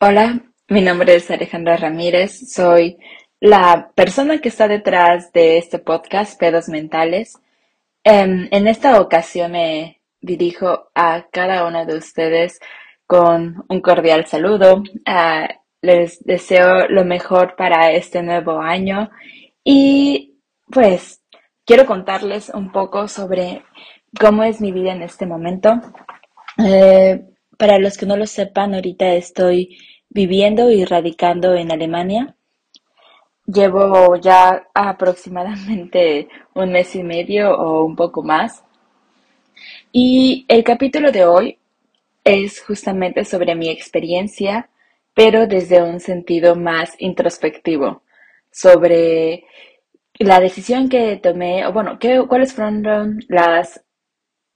Hola, 0.00 0.42
mi 0.68 0.82
nombre 0.82 1.14
es 1.14 1.30
Alejandra 1.30 1.76
Ramírez, 1.76 2.52
soy 2.52 2.98
la 3.40 3.92
persona 3.94 4.38
que 4.40 4.48
está 4.48 4.68
detrás 4.68 5.32
de 5.32 5.56
este 5.56 5.78
podcast, 5.78 6.38
Pedos 6.38 6.68
Mentales. 6.68 7.38
Em, 8.02 8.48
en, 8.50 8.66
esta 8.66 9.00
ocasión 9.00 9.52
me 9.52 10.00
dirijo 10.20 10.90
a 10.94 11.26
cada 11.30 11.66
uno 11.66 11.86
de 11.86 11.96
ustedes 11.96 12.58
con 13.06 13.64
un 13.68 13.80
cordial 13.80 14.26
saludo. 14.26 14.82
Ah, 15.06 15.48
les 15.80 16.22
deseo 16.24 16.88
lo 16.88 17.04
mejor 17.04 17.54
para 17.56 17.92
este 17.92 18.22
nuevo 18.22 18.60
año 18.60 19.10
y 19.62 20.38
pues 20.70 21.22
quiero 21.64 21.86
contarles 21.86 22.50
un 22.50 22.72
poco 22.72 23.08
sobre 23.08 23.62
cómo 24.20 24.42
es 24.42 24.60
mi 24.60 24.72
vida 24.72 24.92
en 24.92 25.02
este 25.02 25.24
momento. 25.24 25.80
Eh, 26.58 27.33
para 27.58 27.78
los 27.78 27.96
que 27.96 28.06
no 28.06 28.16
lo 28.16 28.26
sepan, 28.26 28.74
ahorita 28.74 29.14
estoy 29.14 29.78
viviendo 30.08 30.70
y 30.70 30.84
radicando 30.84 31.54
en 31.54 31.72
Alemania. 31.72 32.36
Llevo 33.46 34.16
ya 34.16 34.68
aproximadamente 34.74 36.28
un 36.54 36.72
mes 36.72 36.94
y 36.94 37.02
medio 37.02 37.56
o 37.56 37.84
un 37.84 37.96
poco 37.96 38.22
más. 38.22 38.64
Y 39.92 40.44
el 40.48 40.64
capítulo 40.64 41.12
de 41.12 41.24
hoy 41.24 41.58
es 42.24 42.60
justamente 42.60 43.24
sobre 43.24 43.54
mi 43.54 43.68
experiencia, 43.68 44.70
pero 45.14 45.46
desde 45.46 45.82
un 45.82 46.00
sentido 46.00 46.56
más 46.56 46.94
introspectivo, 46.98 48.02
sobre 48.50 49.44
la 50.18 50.40
decisión 50.40 50.88
que 50.88 51.16
tomé, 51.16 51.66
o 51.66 51.72
bueno, 51.72 51.98
¿qué, 51.98 52.24
cuáles 52.28 52.54
fueron 52.54 53.20
las, 53.28 53.83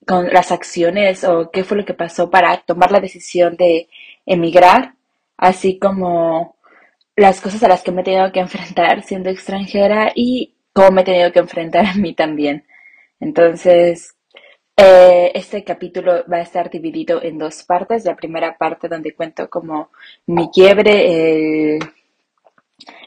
con, 0.09 0.33
las 0.33 0.51
acciones 0.51 1.23
o 1.23 1.51
qué 1.51 1.63
fue 1.63 1.77
lo 1.77 1.85
que 1.85 1.93
pasó 1.93 2.31
para 2.31 2.57
tomar 2.61 2.91
la 2.91 2.99
decisión 2.99 3.55
de 3.57 3.87
emigrar 4.25 4.95
así 5.37 5.77
como 5.77 6.55
las 7.15 7.41
cosas 7.41 7.61
a 7.63 7.67
las 7.67 7.83
que 7.83 7.91
me 7.91 8.01
he 8.01 8.03
tenido 8.05 8.31
que 8.31 8.39
enfrentar 8.39 9.03
siendo 9.03 9.29
extranjera 9.29 10.11
y 10.15 10.55
cómo 10.73 10.91
me 10.91 11.01
he 11.01 11.05
tenido 11.05 11.31
que 11.31 11.39
enfrentar 11.39 11.85
a 11.85 11.93
mí 11.93 12.13
también. 12.15 12.65
Entonces, 13.19 14.15
eh, 14.75 15.31
este 15.35 15.63
capítulo 15.63 16.23
va 16.31 16.37
a 16.37 16.41
estar 16.41 16.69
dividido 16.71 17.21
en 17.21 17.37
dos 17.37 17.63
partes. 17.63 18.05
La 18.05 18.15
primera 18.15 18.57
parte 18.57 18.87
donde 18.87 19.13
cuento 19.13 19.49
como 19.49 19.91
mi 20.25 20.49
quiebre, 20.49 21.79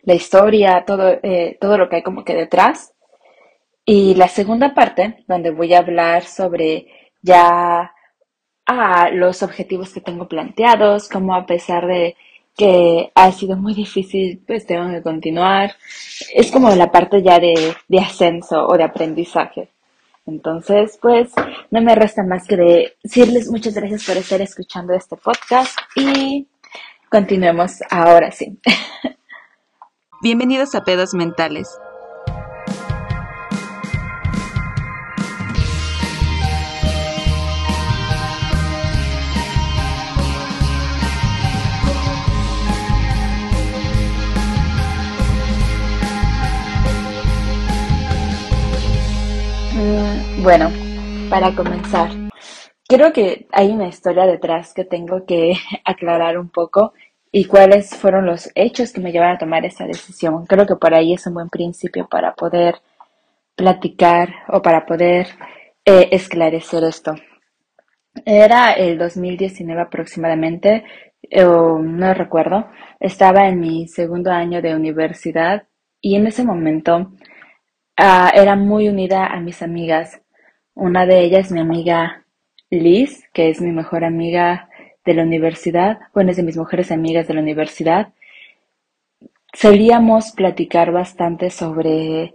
la 0.03 0.15
historia, 0.15 0.85
todo, 0.87 1.19
eh, 1.23 1.57
todo 1.61 1.79
lo 1.79 1.89
que 1.89 1.97
hay 1.97 2.03
como 2.03 2.25
que 2.25 2.35
detrás. 2.35 2.93
Y 3.85 4.15
la 4.15 4.29
segunda 4.29 4.75
parte 4.75 5.25
donde 5.27 5.51
voy 5.51 5.75
a 5.75 5.79
hablar 5.79 6.25
sobre 6.25 6.87
ya 7.21 7.93
a 8.67 9.11
los 9.11 9.43
objetivos 9.43 9.93
que 9.93 10.01
tengo 10.01 10.29
planteados, 10.29 11.09
como 11.09 11.35
a 11.35 11.47
pesar 11.47 11.87
de 11.87 12.17
que 12.57 13.11
ha 13.15 13.33
sido 13.33 13.57
muy 13.57 13.75
difícil, 13.75 14.43
pues 14.47 14.67
tengo 14.67 14.89
que 14.91 15.03
continuar. 15.03 15.73
Es 16.33 16.53
como 16.53 16.71
la 16.71 16.93
parte 16.93 17.23
ya 17.23 17.41
de, 17.41 17.75
de 17.89 17.99
ascenso 17.99 18.67
o 18.67 18.77
de 18.77 18.85
aprendizaje. 18.85 19.69
Entonces, 20.27 20.97
pues 21.03 21.33
no 21.73 21.81
me 21.83 21.97
resta 21.97 22.23
más 22.23 22.47
que 22.47 22.95
decirles 23.03 23.51
muchas 23.51 23.75
gracias 23.75 24.05
por 24.05 24.17
estar 24.17 24.41
escuchando 24.41 24.95
este 24.95 25.17
podcast 25.17 25.77
y 25.97 26.47
continuemos 27.11 27.81
ahora 27.91 28.31
sí. 28.31 28.57
Bienvenidos 30.23 30.77
a 30.77 30.85
Pedos 30.85 31.15
Mentales 31.15 31.69
Bueno, 50.43 50.73
para 51.31 51.55
comenzar, 51.55 52.11
creo 52.89 53.13
que 53.13 53.47
hay 53.53 53.71
una 53.71 53.87
historia 53.87 54.27
detrás 54.27 54.75
que 54.75 54.85
tengo 54.85 55.25
que 55.25 55.53
aclarar 55.85 56.37
un 56.37 56.49
poco 56.49 56.95
y 57.31 57.45
cuáles 57.45 57.95
fueron 57.95 58.27
los 58.27 58.51
hechos 58.57 58.93
que 58.93 59.01
me 59.01 59.13
llevaron 59.13 59.37
a 59.37 59.39
tomar 59.39 59.65
esa 59.65 59.87
decisión. 59.87 60.45
Creo 60.47 60.67
que 60.67 60.75
por 60.75 60.95
ahí 60.95 61.15
es 61.15 61.25
un 61.29 61.35
buen 61.35 61.49
principio 61.49 62.09
para 62.09 62.35
poder 62.35 62.75
platicar 63.55 64.31
o 64.49 64.61
para 64.63 64.85
poder 64.85 65.29
eh, 65.85 66.09
esclarecer 66.11 66.83
esto. 66.83 67.15
Era 68.25 68.73
el 68.73 68.99
2019 68.99 69.81
aproximadamente, 69.81 70.83
o 71.37 71.79
no 71.79 72.15
recuerdo, 72.15 72.67
estaba 72.99 73.47
en 73.47 73.61
mi 73.61 73.87
segundo 73.87 74.33
año 74.33 74.61
de 74.61 74.75
universidad 74.75 75.69
y 76.01 76.17
en 76.17 76.27
ese 76.27 76.43
momento 76.45 77.13
ah, 77.97 78.33
era 78.35 78.57
muy 78.57 78.89
unida 78.89 79.27
a 79.27 79.39
mis 79.39 79.63
amigas 79.63 80.19
una 80.75 81.07
de 81.07 81.21
ellas, 81.21 81.51
mi 81.51 81.61
amiga 81.61 82.25
Liz, 82.71 83.29
que 83.33 83.51
es 83.51 83.61
mi 83.61 83.73
mejor 83.73 84.05
amiga 84.05 84.69
de 85.05 85.15
la 85.15 85.23
universidad, 85.23 85.99
bueno, 86.15 86.31
es 86.31 86.37
de 86.37 86.43
mis 86.43 86.57
mujeres 86.57 86.91
amigas 86.91 87.29
de 87.29 87.35
la 87.35 87.41
universidad. 87.41 88.13
Solíamos 89.53 90.33
platicar 90.33 90.93
bastante 90.93 91.51
sobre 91.51 92.35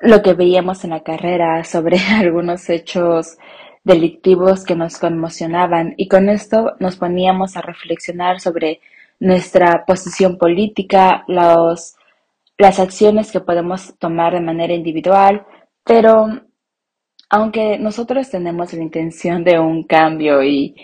lo 0.00 0.22
que 0.22 0.34
veíamos 0.34 0.84
en 0.84 0.90
la 0.90 1.02
carrera, 1.02 1.64
sobre 1.64 1.98
algunos 2.20 2.68
hechos 2.70 3.38
delictivos 3.84 4.64
que 4.64 4.76
nos 4.76 4.98
conmocionaban 4.98 5.94
y 5.96 6.06
con 6.08 6.28
esto 6.28 6.74
nos 6.78 6.96
poníamos 6.96 7.56
a 7.56 7.62
reflexionar 7.62 8.40
sobre 8.40 8.80
nuestra 9.18 9.84
posición 9.86 10.38
política, 10.38 11.24
los, 11.26 11.96
las 12.58 12.78
acciones 12.78 13.32
que 13.32 13.40
podemos 13.40 13.96
tomar 13.98 14.34
de 14.34 14.40
manera 14.40 14.74
individual, 14.74 15.44
pero 15.84 16.42
aunque 17.32 17.78
nosotros 17.78 18.28
tenemos 18.28 18.74
la 18.74 18.82
intención 18.82 19.42
de 19.42 19.58
un 19.58 19.84
cambio 19.84 20.42
y 20.42 20.74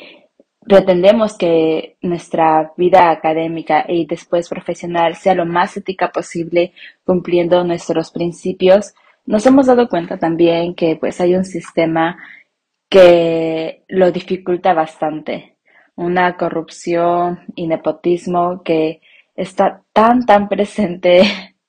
pretendemos 0.67 1.37
que 1.37 1.99
nuestra 2.01 2.73
vida 2.75 3.11
académica 3.11 3.85
y 3.87 4.07
después 4.07 4.49
profesional 4.49 5.15
sea 5.17 5.35
lo 5.35 5.45
más 5.45 5.77
ética 5.77 6.11
posible 6.11 6.73
cumpliendo 7.05 7.63
nuestros 7.65 8.11
principios, 8.11 8.95
nos 9.27 9.45
hemos 9.45 9.67
dado 9.67 9.91
cuenta 9.91 10.17
también 10.19 10.75
que 10.75 10.97
pues 10.97 11.21
hay 11.21 11.35
un 11.35 11.45
sistema 11.45 12.17
que 12.89 13.85
lo 13.89 14.11
dificulta 14.11 14.73
bastante. 14.73 15.59
Una 15.97 16.39
corrupción 16.39 17.41
y 17.57 17.67
nepotismo 17.67 18.63
que 18.63 19.03
está 19.37 19.83
tan, 19.93 20.25
tan 20.25 20.49
presente 20.49 21.25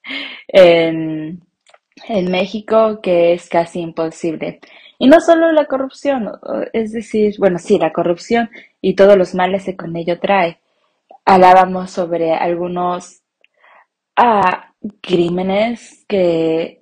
en, 0.47 1.41
en 2.09 2.31
México 2.31 2.99
que 3.01 3.33
es 3.33 3.47
casi 3.47 3.79
imposible. 3.79 4.59
Y 4.97 5.07
no 5.07 5.21
solo 5.21 5.51
la 5.53 5.65
corrupción, 5.65 6.29
es 6.73 6.91
decir, 6.91 7.35
bueno, 7.39 7.57
sí, 7.59 7.77
la 7.79 7.93
corrupción 7.93 8.49
y 8.81 8.95
todos 8.95 9.15
los 9.15 9.33
males 9.35 9.63
que 9.63 9.77
con 9.77 9.95
ello 9.95 10.19
trae. 10.19 10.57
Hablábamos 11.23 11.91
sobre 11.91 12.33
algunos 12.33 13.21
ah, 14.17 14.73
crímenes 15.01 16.03
que, 16.07 16.81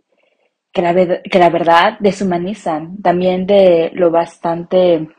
que, 0.72 0.82
la, 0.82 1.50
verdad 1.50 1.98
deshumanizan, 2.00 3.02
también 3.02 3.46
de 3.46 3.92
lo 3.94 4.10
bastante 4.10 5.10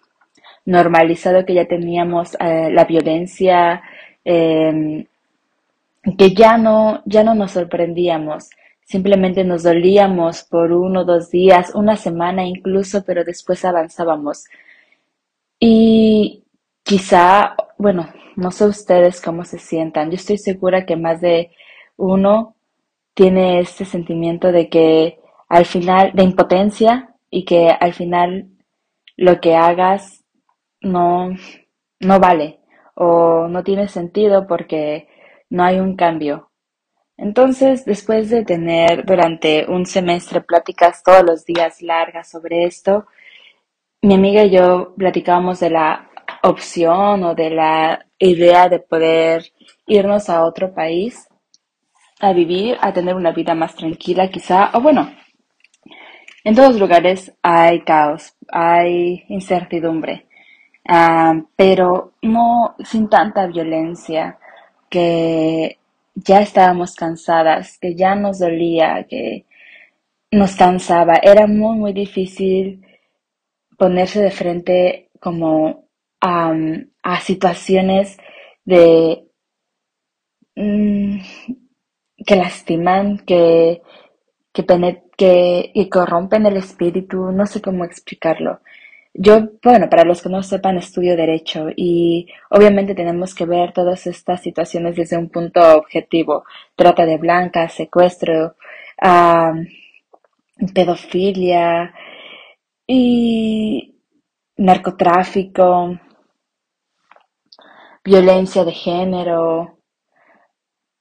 normalizado 0.64 1.44
que 1.44 1.54
ya 1.54 1.66
teníamos 1.66 2.36
eh, 2.40 2.70
la 2.72 2.84
violencia, 2.84 3.82
eh, 4.24 5.06
que 6.16 6.34
ya 6.34 6.56
no, 6.56 7.02
ya 7.04 7.22
no 7.22 7.34
nos 7.34 7.52
sorprendíamos. 7.52 8.50
Simplemente 8.88 9.44
nos 9.44 9.64
dolíamos 9.64 10.44
por 10.44 10.72
uno, 10.72 11.04
dos 11.04 11.30
días, 11.30 11.74
una 11.74 11.96
semana 11.96 12.46
incluso, 12.46 13.04
pero 13.04 13.22
después 13.22 13.62
avanzábamos. 13.66 14.46
Y 15.60 16.44
quizá, 16.84 17.54
bueno, 17.76 18.08
no 18.36 18.50
sé 18.50 18.64
ustedes 18.64 19.20
cómo 19.20 19.44
se 19.44 19.58
sientan. 19.58 20.10
Yo 20.10 20.16
estoy 20.16 20.38
segura 20.38 20.86
que 20.86 20.96
más 20.96 21.20
de 21.20 21.50
uno 21.98 22.56
tiene 23.12 23.60
este 23.60 23.84
sentimiento 23.84 24.52
de 24.52 24.70
que 24.70 25.20
al 25.50 25.66
final, 25.66 26.12
de 26.14 26.22
impotencia 26.22 27.14
y 27.30 27.44
que 27.44 27.68
al 27.68 27.92
final 27.92 28.48
lo 29.18 29.38
que 29.40 29.54
hagas 29.54 30.24
no, 30.80 31.28
no 32.00 32.20
vale 32.20 32.60
o 32.94 33.48
no 33.48 33.62
tiene 33.64 33.88
sentido 33.88 34.46
porque 34.46 35.08
no 35.50 35.64
hay 35.64 35.78
un 35.78 35.94
cambio 35.94 36.47
entonces, 37.18 37.84
después 37.84 38.30
de 38.30 38.44
tener 38.44 39.04
durante 39.04 39.66
un 39.68 39.86
semestre 39.86 40.40
pláticas 40.40 41.02
todos 41.02 41.24
los 41.24 41.44
días 41.44 41.82
largas 41.82 42.30
sobre 42.30 42.64
esto, 42.64 43.06
mi 44.02 44.14
amiga 44.14 44.44
y 44.44 44.50
yo 44.50 44.94
platicábamos 44.96 45.58
de 45.58 45.70
la 45.70 46.08
opción 46.44 47.24
o 47.24 47.34
de 47.34 47.50
la 47.50 48.06
idea 48.18 48.68
de 48.68 48.78
poder 48.78 49.52
irnos 49.86 50.30
a 50.30 50.44
otro 50.44 50.72
país 50.72 51.28
a 52.20 52.32
vivir, 52.32 52.78
a 52.80 52.92
tener 52.92 53.14
una 53.16 53.32
vida 53.32 53.54
más 53.54 53.74
tranquila 53.74 54.30
quizá, 54.30 54.70
o 54.74 54.80
bueno, 54.80 55.10
en 56.44 56.54
todos 56.54 56.78
lugares 56.78 57.32
hay 57.42 57.80
caos, 57.82 58.34
hay 58.48 59.24
incertidumbre. 59.28 60.26
ah, 60.88 61.34
pero 61.56 62.12
no 62.22 62.76
sin 62.84 63.08
tanta 63.08 63.46
violencia, 63.46 64.38
que 64.88 65.78
ya 66.24 66.40
estábamos 66.40 66.94
cansadas, 66.94 67.78
que 67.78 67.94
ya 67.94 68.14
nos 68.14 68.38
dolía, 68.38 69.06
que 69.08 69.46
nos 70.30 70.56
cansaba. 70.56 71.14
Era 71.22 71.46
muy, 71.46 71.76
muy 71.76 71.92
difícil 71.92 72.84
ponerse 73.78 74.20
de 74.20 74.30
frente 74.30 75.10
como 75.20 75.88
a, 76.20 76.52
a 77.02 77.20
situaciones 77.20 78.18
de 78.64 79.24
mm, 80.56 81.18
que 82.26 82.36
lastiman, 82.36 83.18
que, 83.18 83.82
que, 84.52 84.64
que, 85.16 85.72
que 85.74 85.88
corrompen 85.88 86.46
el 86.46 86.56
espíritu, 86.56 87.32
no 87.32 87.46
sé 87.46 87.62
cómo 87.62 87.84
explicarlo. 87.84 88.60
Yo, 89.20 89.48
bueno, 89.64 89.90
para 89.90 90.04
los 90.04 90.22
que 90.22 90.28
no 90.28 90.44
sepan, 90.44 90.76
estudio 90.78 91.16
derecho 91.16 91.70
y 91.74 92.28
obviamente 92.50 92.94
tenemos 92.94 93.34
que 93.34 93.46
ver 93.46 93.72
todas 93.72 94.06
estas 94.06 94.40
situaciones 94.40 94.94
desde 94.94 95.18
un 95.18 95.28
punto 95.28 95.60
objetivo. 95.76 96.44
Trata 96.76 97.04
de 97.04 97.16
blancas, 97.18 97.72
secuestro, 97.72 98.54
pedofilia 100.72 101.92
y 102.86 103.96
narcotráfico, 104.56 105.98
violencia 108.04 108.64
de 108.64 108.72
género, 108.72 109.80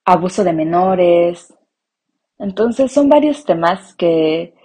abuso 0.06 0.44
de 0.44 0.54
menores. 0.54 1.54
Entonces 2.40 2.92
son 2.92 3.10
varios 3.10 3.46
temas 3.46 3.94
que 3.94 4.57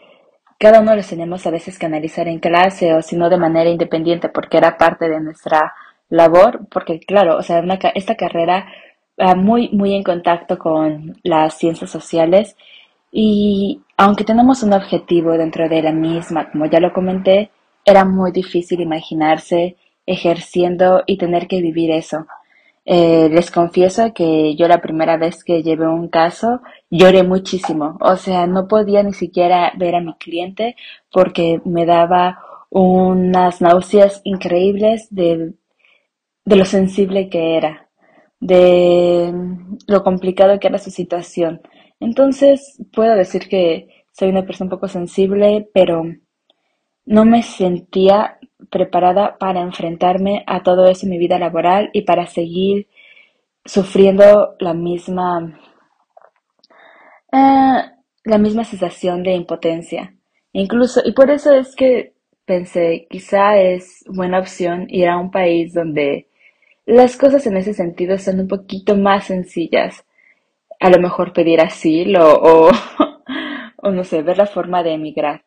cada 0.62 0.80
uno 0.80 0.94
los 0.94 1.08
tenemos 1.08 1.44
a 1.44 1.50
veces 1.50 1.76
que 1.76 1.86
analizar 1.86 2.28
en 2.28 2.38
clase 2.38 2.94
o 2.94 3.02
si 3.02 3.16
no 3.16 3.28
de 3.28 3.36
manera 3.36 3.68
independiente 3.68 4.28
porque 4.28 4.58
era 4.58 4.78
parte 4.78 5.08
de 5.08 5.20
nuestra 5.20 5.74
labor, 6.08 6.68
porque 6.70 7.00
claro, 7.00 7.36
o 7.36 7.42
sea, 7.42 7.64
esta 7.96 8.14
carrera 8.14 8.66
va 9.20 9.34
muy, 9.34 9.70
muy 9.70 9.92
en 9.92 10.04
contacto 10.04 10.58
con 10.58 11.18
las 11.24 11.58
ciencias 11.58 11.90
sociales 11.90 12.56
y 13.10 13.80
aunque 13.96 14.22
tenemos 14.22 14.62
un 14.62 14.72
objetivo 14.72 15.32
dentro 15.32 15.68
de 15.68 15.82
la 15.82 15.90
misma, 15.90 16.48
como 16.52 16.66
ya 16.66 16.78
lo 16.78 16.92
comenté, 16.92 17.50
era 17.84 18.04
muy 18.04 18.30
difícil 18.30 18.80
imaginarse 18.80 19.76
ejerciendo 20.06 21.02
y 21.06 21.18
tener 21.18 21.48
que 21.48 21.60
vivir 21.60 21.90
eso. 21.90 22.24
Eh, 22.84 23.28
les 23.30 23.50
confieso 23.52 24.12
que 24.12 24.56
yo 24.56 24.66
la 24.66 24.80
primera 24.80 25.16
vez 25.16 25.44
que 25.44 25.62
llevé 25.62 25.86
un 25.86 26.08
caso 26.08 26.60
lloré 26.90 27.22
muchísimo. 27.22 27.96
O 28.00 28.16
sea, 28.16 28.46
no 28.46 28.66
podía 28.68 29.02
ni 29.02 29.12
siquiera 29.12 29.72
ver 29.76 29.94
a 29.94 30.00
mi 30.00 30.14
cliente 30.14 30.76
porque 31.10 31.60
me 31.64 31.86
daba 31.86 32.40
unas 32.70 33.60
náuseas 33.60 34.20
increíbles 34.24 35.06
de, 35.10 35.54
de 36.44 36.56
lo 36.56 36.64
sensible 36.64 37.28
que 37.28 37.56
era, 37.56 37.88
de 38.40 39.32
lo 39.86 40.02
complicado 40.02 40.58
que 40.58 40.68
era 40.68 40.78
su 40.78 40.90
situación. 40.90 41.60
Entonces, 42.00 42.78
puedo 42.92 43.14
decir 43.14 43.48
que 43.48 44.04
soy 44.12 44.30
una 44.30 44.44
persona 44.44 44.66
un 44.66 44.70
poco 44.70 44.88
sensible, 44.88 45.68
pero 45.72 46.04
no 47.04 47.24
me 47.24 47.42
sentía 47.42 48.38
preparada 48.70 49.38
para 49.38 49.60
enfrentarme 49.60 50.44
a 50.46 50.62
todo 50.62 50.86
eso 50.86 51.06
en 51.06 51.10
mi 51.10 51.18
vida 51.18 51.38
laboral 51.38 51.90
y 51.92 52.02
para 52.02 52.26
seguir 52.26 52.88
sufriendo 53.64 54.56
la 54.58 54.74
misma 54.74 55.58
eh, 57.32 57.82
la 58.24 58.38
misma 58.38 58.64
sensación 58.64 59.22
de 59.22 59.32
impotencia. 59.32 60.14
Incluso, 60.52 61.00
y 61.04 61.12
por 61.12 61.30
eso 61.30 61.52
es 61.54 61.74
que 61.74 62.14
pensé, 62.44 63.06
quizá 63.10 63.56
es 63.56 64.04
buena 64.08 64.38
opción 64.38 64.86
ir 64.88 65.08
a 65.08 65.18
un 65.18 65.30
país 65.30 65.72
donde 65.74 66.28
las 66.86 67.16
cosas 67.16 67.46
en 67.46 67.56
ese 67.56 67.74
sentido 67.74 68.18
son 68.18 68.40
un 68.40 68.48
poquito 68.48 68.96
más 68.96 69.26
sencillas. 69.26 70.04
A 70.80 70.90
lo 70.90 71.00
mejor 71.00 71.32
pedir 71.32 71.60
asilo 71.60 72.34
o, 72.34 72.70
o 73.76 73.90
no 73.90 74.04
sé, 74.04 74.22
ver 74.22 74.38
la 74.38 74.46
forma 74.46 74.82
de 74.82 74.92
emigrar. 74.94 75.44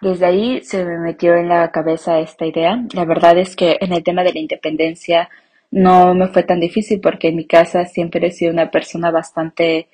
Desde 0.00 0.26
ahí 0.26 0.62
se 0.62 0.84
me 0.84 0.98
metió 0.98 1.34
en 1.36 1.48
la 1.48 1.70
cabeza 1.70 2.18
esta 2.20 2.44
idea. 2.46 2.84
La 2.92 3.04
verdad 3.04 3.38
es 3.38 3.56
que 3.56 3.78
en 3.80 3.92
el 3.92 4.02
tema 4.04 4.22
de 4.24 4.32
la 4.32 4.40
independencia 4.40 5.28
no 5.70 6.14
me 6.14 6.28
fue 6.28 6.42
tan 6.42 6.60
difícil 6.60 7.00
porque 7.00 7.28
en 7.28 7.36
mi 7.36 7.46
casa 7.46 7.86
siempre 7.86 8.26
he 8.26 8.30
sido 8.30 8.52
una 8.52 8.70
persona 8.70 9.10
bastante 9.10 9.88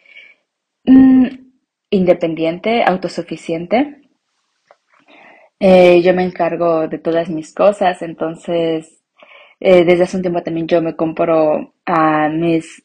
mm, 0.84 1.26
independiente, 1.90 2.82
autosuficiente. 2.84 4.02
Eh, 5.60 6.02
yo 6.02 6.12
me 6.14 6.24
encargo 6.24 6.88
de 6.88 6.98
todas 6.98 7.28
mis 7.30 7.54
cosas, 7.54 8.02
entonces 8.02 9.02
eh, 9.60 9.84
desde 9.84 10.04
hace 10.04 10.16
un 10.16 10.22
tiempo 10.22 10.42
también 10.42 10.66
yo 10.66 10.82
me 10.82 10.96
compro 10.96 11.74
a 11.86 12.28
mis, 12.28 12.84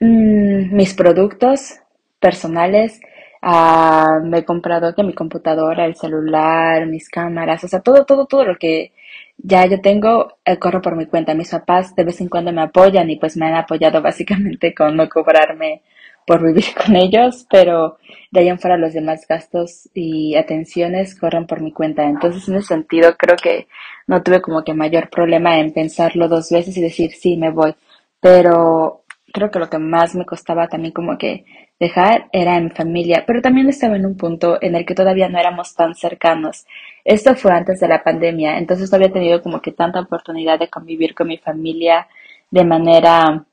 mm, 0.00 0.74
mis 0.74 0.94
productos 0.94 1.80
personales 2.18 3.00
Ah, 3.42 4.20
me 4.22 4.38
he 4.38 4.44
comprado 4.44 4.94
que 4.94 5.02
mi 5.02 5.14
computadora, 5.14 5.86
el 5.86 5.96
celular, 5.96 6.86
mis 6.86 7.08
cámaras, 7.08 7.64
o 7.64 7.68
sea, 7.68 7.80
todo, 7.80 8.04
todo, 8.04 8.26
todo 8.26 8.44
lo 8.44 8.56
que 8.58 8.92
ya 9.38 9.66
yo 9.66 9.80
tengo, 9.80 10.34
eh, 10.44 10.58
corro 10.58 10.82
por 10.82 10.96
mi 10.96 11.06
cuenta. 11.06 11.34
Mis 11.34 11.50
papás 11.50 11.94
de 11.96 12.04
vez 12.04 12.20
en 12.20 12.28
cuando 12.28 12.52
me 12.52 12.62
apoyan 12.62 13.08
y 13.10 13.16
pues 13.16 13.36
me 13.36 13.46
han 13.46 13.54
apoyado 13.54 14.02
básicamente 14.08 14.74
con 14.74 14.96
no 14.96 15.08
cobrarme 15.08 15.82
por 16.26 16.42
vivir 16.44 16.64
con 16.86 16.96
ellos, 16.96 17.46
pero 17.50 17.98
de 18.30 18.40
ahí 18.40 18.48
en 18.48 18.58
fuera 18.58 18.76
los 18.76 18.92
demás 18.92 19.26
gastos 19.28 19.88
y 19.94 20.36
atenciones 20.36 21.18
corren 21.18 21.46
por 21.46 21.60
mi 21.62 21.72
cuenta. 21.72 22.04
Entonces, 22.04 22.48
en 22.48 22.56
ese 22.56 22.68
sentido, 22.68 23.16
creo 23.16 23.36
que 23.36 23.68
no 24.06 24.22
tuve 24.22 24.42
como 24.42 24.62
que 24.64 24.74
mayor 24.74 25.08
problema 25.10 25.58
en 25.58 25.72
pensarlo 25.72 26.28
dos 26.28 26.50
veces 26.50 26.76
y 26.76 26.82
decir, 26.82 27.12
sí, 27.12 27.36
me 27.36 27.50
voy. 27.50 27.74
Pero 28.20 28.99
creo 29.32 29.50
que 29.50 29.58
lo 29.58 29.70
que 29.70 29.78
más 29.78 30.14
me 30.14 30.24
costaba 30.24 30.68
también 30.68 30.92
como 30.92 31.18
que 31.18 31.44
dejar 31.78 32.28
era 32.32 32.56
en 32.56 32.64
mi 32.64 32.70
familia, 32.70 33.24
pero 33.26 33.40
también 33.40 33.68
estaba 33.68 33.96
en 33.96 34.06
un 34.06 34.16
punto 34.16 34.58
en 34.60 34.74
el 34.74 34.84
que 34.84 34.94
todavía 34.94 35.28
no 35.28 35.38
éramos 35.38 35.74
tan 35.74 35.94
cercanos. 35.94 36.66
Esto 37.04 37.34
fue 37.34 37.52
antes 37.52 37.80
de 37.80 37.88
la 37.88 38.02
pandemia, 38.02 38.58
entonces 38.58 38.90
no 38.90 38.96
había 38.96 39.12
tenido 39.12 39.42
como 39.42 39.60
que 39.60 39.72
tanta 39.72 40.00
oportunidad 40.00 40.58
de 40.58 40.68
convivir 40.68 41.14
con 41.14 41.28
mi 41.28 41.38
familia 41.38 42.06
de 42.50 42.64
manera 42.64 43.44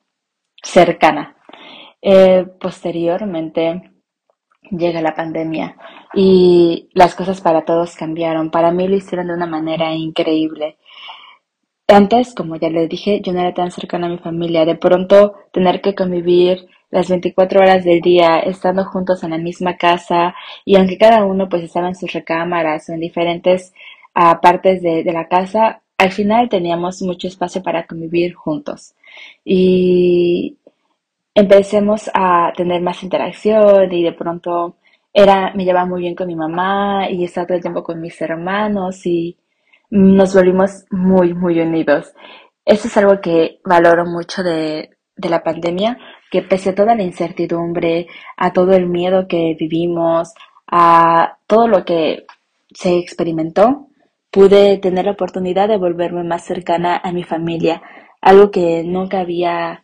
cercana. 0.62 1.36
Eh, 2.02 2.46
posteriormente 2.60 3.92
llega 4.72 5.02
la 5.02 5.16
pandemia 5.16 5.78
y 6.14 6.90
las 6.94 7.16
cosas 7.16 7.42
para 7.42 7.64
todos 7.66 7.96
cambiaron. 7.96 8.52
Para 8.52 8.72
mí 8.72 8.88
lo 8.88 8.96
hicieron 8.96 9.28
de 9.28 9.34
una 9.34 9.46
manera 9.46 9.94
increíble. 9.94 10.78
Antes, 11.90 12.34
como 12.36 12.58
ya 12.58 12.70
les 12.70 12.90
dije, 12.90 13.22
yo 13.22 13.32
no 13.32 13.40
era 13.40 13.54
tan 13.54 13.72
cercana 13.72 14.08
a 14.08 14.10
mi 14.10 14.18
familia. 14.18 14.66
De 14.66 14.76
pronto, 14.76 15.36
tener 15.54 15.82
que 15.82 15.96
convivir 15.96 16.68
las 16.92 17.10
24 17.10 17.62
horas 17.62 17.86
del 17.86 18.02
día, 18.02 18.40
estando 18.40 18.84
juntos 18.86 19.24
en 19.24 19.32
la 19.32 19.38
misma 19.38 19.78
casa, 19.78 20.36
y 20.66 20.76
aunque 20.78 20.98
cada 20.98 21.24
uno 21.26 21.48
pues 21.50 21.64
estaba 21.64 21.88
en 21.88 21.96
sus 21.96 22.12
recámaras 22.14 22.90
o 22.90 22.94
en 22.94 23.00
diferentes 23.00 23.74
uh, 24.16 24.40
partes 24.42 24.82
de, 24.82 25.04
de 25.04 25.14
la 25.14 25.28
casa, 25.28 25.82
al 25.98 26.12
final 26.12 26.50
teníamos 26.50 27.02
mucho 27.02 27.28
espacio 27.28 27.64
para 27.64 27.86
convivir 27.88 28.34
juntos. 28.34 28.94
Y 29.46 30.58
empecemos 31.34 32.10
a 32.14 32.52
tener 32.56 32.82
más 32.82 33.04
interacción 33.04 33.92
y 33.94 34.04
de 34.04 34.14
pronto 34.14 34.76
era, 35.14 35.54
me 35.56 35.66
llevaba 35.66 35.86
muy 35.88 36.02
bien 36.02 36.16
con 36.16 36.28
mi 36.28 36.36
mamá 36.36 37.10
y 37.10 37.24
estaba 37.24 37.48
todo 37.48 37.58
el 37.58 37.62
tiempo 37.64 37.84
con 37.84 38.02
mis 38.02 38.22
hermanos 38.22 39.06
y 39.06 39.38
nos 39.90 40.34
volvimos 40.34 40.86
muy, 40.92 41.34
muy 41.34 41.60
unidos. 41.60 42.14
Eso 42.66 42.88
es 42.88 42.98
algo 42.98 43.22
que 43.22 43.60
valoro 43.64 44.06
mucho 44.06 44.44
de, 44.44 44.98
de 45.16 45.30
la 45.30 45.44
pandemia, 45.44 45.98
que 46.32 46.42
pese 46.42 46.72
a 46.72 46.76
toda 46.76 46.96
la 46.96 47.04
incertidumbre, 47.04 48.08
a 48.36 48.54
todo 48.54 48.74
el 48.74 48.88
miedo 48.88 49.28
que 49.28 49.56
vivimos, 49.60 50.34
a 50.68 51.38
todo 51.48 51.68
lo 51.68 51.86
que 51.86 52.26
se 52.74 52.98
experimentó, 52.98 53.88
pude 54.32 54.78
tener 54.78 55.06
la 55.06 55.12
oportunidad 55.12 55.68
de 55.68 55.78
volverme 55.78 56.24
más 56.24 56.44
cercana 56.44 57.00
a 57.04 57.12
mi 57.12 57.24
familia, 57.24 57.82
algo 58.22 58.52
que 58.52 58.84
nunca 58.84 59.22
había, 59.22 59.84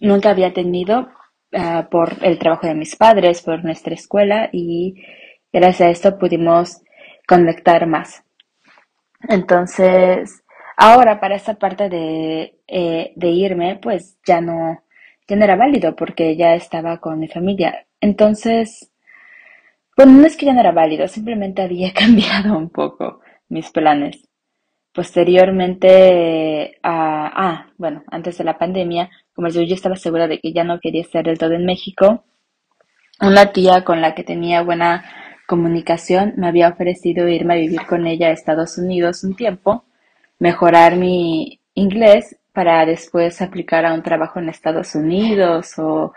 nunca 0.00 0.30
había 0.30 0.52
tenido 0.52 1.08
uh, 1.52 1.88
por 1.90 2.14
el 2.22 2.38
trabajo 2.38 2.66
de 2.66 2.74
mis 2.74 2.96
padres, 2.96 3.42
por 3.42 3.64
nuestra 3.64 3.94
escuela 3.94 4.48
y 4.52 4.96
gracias 5.52 5.80
a 5.80 5.90
esto 5.90 6.18
pudimos 6.18 6.82
conectar 7.26 7.86
más. 7.86 8.23
Entonces, 9.28 10.44
ahora 10.76 11.20
para 11.20 11.36
esta 11.36 11.54
parte 11.54 11.88
de, 11.88 12.58
eh, 12.66 13.12
de 13.16 13.28
irme, 13.28 13.78
pues 13.82 14.18
ya 14.26 14.40
no, 14.40 14.82
ya 15.28 15.36
no 15.36 15.44
era 15.44 15.56
válido 15.56 15.96
porque 15.96 16.36
ya 16.36 16.54
estaba 16.54 16.98
con 16.98 17.18
mi 17.18 17.28
familia. 17.28 17.86
Entonces, 18.00 18.90
bueno, 19.96 20.12
no 20.12 20.26
es 20.26 20.36
que 20.36 20.46
ya 20.46 20.52
no 20.52 20.60
era 20.60 20.72
válido, 20.72 21.06
simplemente 21.08 21.62
había 21.62 21.92
cambiado 21.94 22.56
un 22.58 22.70
poco 22.70 23.20
mis 23.48 23.70
planes. 23.70 24.28
Posteriormente, 24.92 26.78
a, 26.82 27.30
ah, 27.34 27.66
bueno, 27.78 28.04
antes 28.10 28.38
de 28.38 28.44
la 28.44 28.58
pandemia, 28.58 29.10
como 29.34 29.48
yo, 29.48 29.62
estaba 29.62 29.96
segura 29.96 30.28
de 30.28 30.40
que 30.40 30.52
ya 30.52 30.64
no 30.64 30.78
quería 30.80 31.02
estar 31.02 31.24
del 31.24 31.38
todo 31.38 31.52
en 31.54 31.66
México, 31.66 32.24
una 33.20 33.52
tía 33.52 33.84
con 33.84 34.00
la 34.00 34.14
que 34.14 34.24
tenía 34.24 34.62
buena 34.62 35.04
comunicación 35.46 36.34
me 36.36 36.48
había 36.48 36.68
ofrecido 36.68 37.28
irme 37.28 37.54
a 37.54 37.58
vivir 37.58 37.86
con 37.86 38.06
ella 38.06 38.28
a 38.28 38.32
Estados 38.32 38.78
Unidos 38.78 39.24
un 39.24 39.36
tiempo 39.36 39.84
mejorar 40.38 40.96
mi 40.96 41.60
inglés 41.74 42.36
para 42.52 42.86
después 42.86 43.40
aplicar 43.42 43.84
a 43.84 43.94
un 43.94 44.02
trabajo 44.02 44.38
en 44.38 44.48
Estados 44.48 44.94
Unidos 44.94 45.78
o 45.78 46.12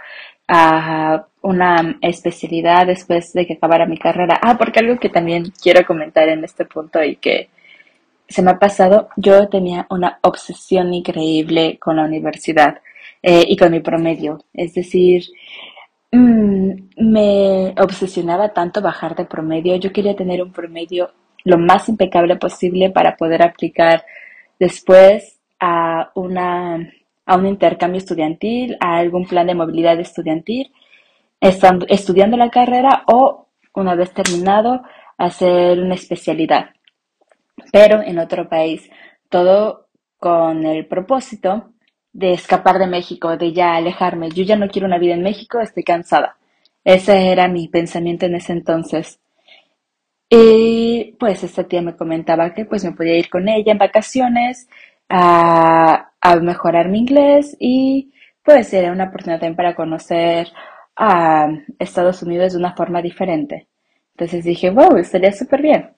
a 0.48 1.26
una 1.42 1.98
especialidad 2.02 2.88
después 2.88 3.34
de 3.34 3.46
que 3.46 3.54
acabara 3.54 3.86
mi 3.86 3.98
carrera. 3.98 4.40
Ah, 4.42 4.58
porque 4.58 4.80
algo 4.80 5.00
que 5.00 5.10
también 5.10 5.52
quiero 5.62 5.86
comentar 5.86 6.30
en 6.30 6.44
este 6.44 6.66
punto 6.66 7.04
y 7.04 7.16
que 7.18 7.50
se 8.28 8.42
me 8.42 8.52
ha 8.52 8.60
pasado, 8.60 9.10
yo 9.16 9.48
tenía 9.50 9.88
una 9.90 10.20
obsesión 10.22 10.94
increíble 10.94 11.78
con 11.80 11.96
la 11.96 12.04
universidad 12.04 12.82
eh, 13.24 13.46
y 13.48 13.56
con 13.58 13.72
mi 13.72 13.80
promedio. 13.80 14.44
Es 14.54 14.74
decir, 14.74 15.24
mm, 16.12 16.72
me 16.98 17.76
obsesionaba 17.80 18.54
tanto 18.54 18.82
bajar 18.82 19.16
de 19.16 19.26
promedio. 19.26 19.76
Yo 19.78 19.92
quería 19.92 20.16
tener 20.16 20.42
un 20.42 20.52
promedio 20.52 21.12
lo 21.44 21.58
más 21.58 21.90
impecable 21.90 22.36
posible 22.38 22.90
para 22.92 23.16
poder 23.16 23.42
aplicar 23.44 24.06
después 24.60 25.40
a 25.60 26.12
una 26.16 26.92
a 27.28 27.36
un 27.36 27.46
intercambio 27.46 28.00
estudiantil, 28.00 28.78
a 28.80 28.98
algún 28.98 29.26
plan 29.28 29.48
de 29.48 29.54
movilidad 29.56 30.00
estudiantil, 30.00 30.72
estando, 31.42 31.86
estudiando 31.90 32.38
la 32.38 32.50
carrera 32.50 33.04
o 33.08 33.48
una 33.74 33.96
vez 33.96 34.14
terminado 34.14 34.82
hacer 35.18 35.80
una 35.80 35.96
especialidad, 35.96 36.72
pero 37.72 38.02
en 38.02 38.20
otro 38.20 38.48
país. 38.50 38.90
Todo 39.30 39.88
con 40.20 40.66
el 40.66 40.88
propósito 40.88 41.74
de 42.18 42.34
escapar 42.34 42.80
de 42.80 42.88
México, 42.88 43.38
de 43.38 43.54
ya 43.54 43.76
alejarme. 43.76 44.32
Yo 44.32 44.44
ya 44.44 44.56
no 44.56 44.70
quiero 44.70 44.88
una 44.88 44.98
vida 44.98 45.14
en 45.14 45.22
México, 45.22 45.60
estoy 45.60 45.84
cansada. 45.84 46.38
Ese 46.84 47.32
era 47.32 47.48
mi 47.48 47.68
pensamiento 47.68 48.26
en 48.26 48.36
ese 48.36 48.54
entonces. 48.54 49.20
Y 50.30 51.16
pues 51.20 51.44
esta 51.44 51.66
tía 51.66 51.82
me 51.84 51.96
comentaba 51.96 52.54
que 52.56 52.66
pues 52.66 52.84
me 52.84 52.94
podía 52.94 53.18
ir 53.18 53.30
con 53.30 53.48
ella 53.48 53.72
en 53.72 53.78
vacaciones 53.78 54.68
a, 55.10 56.12
a 56.20 56.36
mejorar 56.38 56.90
mi 56.90 57.00
inglés 57.00 57.56
y 57.60 58.12
pues 58.44 58.74
era 58.74 58.92
una 58.92 59.06
oportunidad 59.06 59.40
también 59.40 59.56
para 59.56 59.76
conocer 59.76 60.48
a 60.96 61.50
Estados 61.78 62.24
Unidos 62.24 62.54
de 62.54 62.60
una 62.60 62.76
forma 62.76 63.02
diferente. 63.02 63.68
Entonces 64.16 64.44
dije, 64.44 64.72
wow, 64.72 64.98
estaría 64.98 65.32
súper 65.32 65.62
bien. 65.62 65.92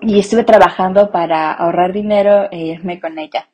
Y 0.00 0.18
estuve 0.18 0.44
trabajando 0.44 1.10
para 1.10 1.52
ahorrar 1.52 1.92
dinero 1.94 2.48
e 2.50 2.58
irme 2.58 3.00
con 3.00 3.18
ella. 3.18 3.48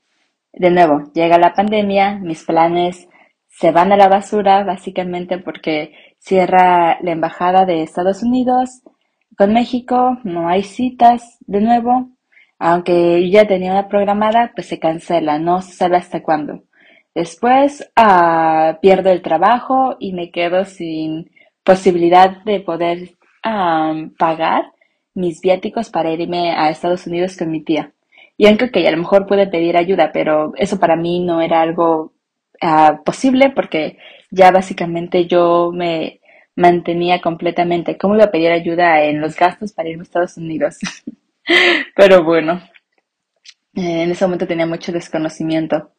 De 0.57 0.71
nuevo, 0.71 1.03
llega 1.15 1.37
la 1.39 1.53
pandemia, 1.53 2.19
mis 2.19 2.45
planes 2.45 3.09
se 3.49 3.71
van 3.71 3.93
a 3.93 3.97
la 3.97 4.09
basura 4.09 4.65
básicamente 4.65 5.39
porque 5.39 5.93
cierra 6.19 6.99
la 7.03 7.13
embajada 7.13 7.67
de 7.67 7.83
Estados 7.83 8.23
Unidos 8.23 8.83
con 9.37 9.53
México, 9.53 10.19
no 10.23 10.49
hay 10.49 10.63
citas 10.63 11.39
de 11.41 11.61
nuevo, 11.61 12.11
aunque 12.59 13.29
ya 13.31 13.47
tenía 13.47 13.73
una 13.73 13.89
programada, 13.89 14.53
pues 14.55 14.69
se 14.69 14.79
cancela, 14.79 15.39
no 15.39 15.61
se 15.61 15.73
sabe 15.73 15.97
hasta 15.97 16.23
cuándo. 16.23 16.63
Después 17.15 17.91
ah, 17.97 18.79
pierdo 18.81 19.11
el 19.11 19.23
trabajo 19.23 19.97
y 19.99 20.13
me 20.13 20.31
quedo 20.31 20.65
sin 20.65 21.31
posibilidad 21.65 22.45
de 22.45 22.61
poder 22.61 23.17
pagar 24.19 24.73
mis 25.15 25.41
viáticos 25.41 25.91
para 25.91 26.13
irme 26.13 26.53
a 26.53 26.71
Estados 26.71 27.07
Unidos 27.07 27.37
con 27.37 27.51
mi 27.51 27.63
tía. 27.63 27.94
Y 28.37 28.47
aunque 28.47 28.71
que 28.71 28.87
a 28.87 28.91
lo 28.91 28.99
mejor 28.99 29.27
pude 29.27 29.47
pedir 29.47 29.77
ayuda, 29.77 30.11
pero 30.13 30.53
eso 30.57 30.79
para 30.81 30.97
mí 30.97 31.21
no 31.21 31.41
era 31.41 31.61
algo 31.61 32.13
ah, 32.61 33.01
posible 33.05 33.51
porque 33.51 33.99
ya 34.31 34.51
básicamente 34.51 35.27
yo 35.27 35.71
me 35.73 36.21
mantenía 36.57 37.21
completamente. 37.21 37.97
¿Cómo 37.97 38.17
iba 38.17 38.25
a 38.25 38.31
pedir 38.31 38.51
ayuda 38.51 39.03
en 39.03 39.21
los 39.21 39.37
gastos 39.37 39.73
para 39.73 39.89
irme 39.89 40.03
a 40.03 40.05
Estados 40.05 40.37
Unidos? 40.37 40.79
Pero 41.97 42.25
bueno, 42.25 42.61
en 43.75 44.11
ese 44.11 44.25
momento 44.25 44.47
tenía 44.47 44.67
mucho 44.67 44.93
desconocimiento. 44.93 45.91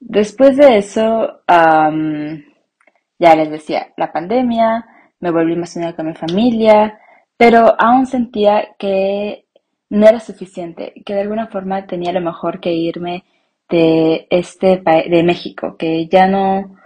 Después 0.00 0.56
de 0.56 0.78
eso, 0.78 1.42
ya 1.46 3.34
les 3.36 3.50
decía, 3.50 3.92
la 3.96 4.12
pandemia, 4.12 4.86
me 5.20 5.30
volví 5.30 5.56
más 5.56 5.74
unida 5.76 5.96
con 5.96 6.06
mi 6.06 6.14
familia, 6.14 6.98
pero 7.36 7.74
aún 7.80 8.06
sentía 8.06 8.76
que 8.78 9.46
no 9.90 10.06
era 10.06 10.20
suficiente, 10.20 10.92
que 11.04 11.14
de 11.14 11.22
alguna 11.22 11.48
forma 11.48 11.86
tenía 11.86 12.12
lo 12.12 12.20
mejor 12.20 12.60
que 12.60 12.72
irme 12.72 13.24
de 13.68 14.26
este 14.30 14.78
de 14.78 15.22
México, 15.22 15.76
que 15.78 16.08
ya 16.08 16.26
no, 16.26 16.76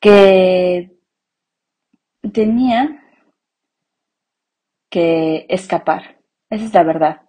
que 0.00 0.90
tenía 2.32 3.02
que 4.90 5.46
escapar. 5.48 6.16
Esa 6.50 6.64
es 6.64 6.74
la 6.74 6.82
verdad. 6.82 7.22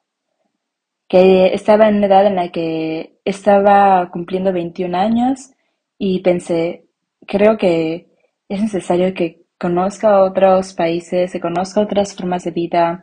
Que 1.07 1.53
estaba 1.53 1.87
en 1.87 1.97
una 1.97 2.07
edad 2.07 2.27
en 2.27 2.35
la 2.35 2.51
que 2.51 3.19
estaba 3.25 4.09
cumpliendo 4.11 4.51
21 4.53 4.97
años 4.97 5.51
y 5.97 6.19
pensé, 6.21 6.85
creo 7.27 7.57
que 7.57 8.07
es 8.49 8.61
necesario 8.61 9.13
que 9.13 9.45
conozca 9.59 10.23
otros 10.23 10.73
países, 10.73 11.31
que 11.31 11.39
conozca 11.39 11.81
otras 11.81 12.15
formas 12.15 12.43
de 12.43 12.51
vida, 12.51 13.01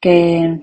que 0.00 0.62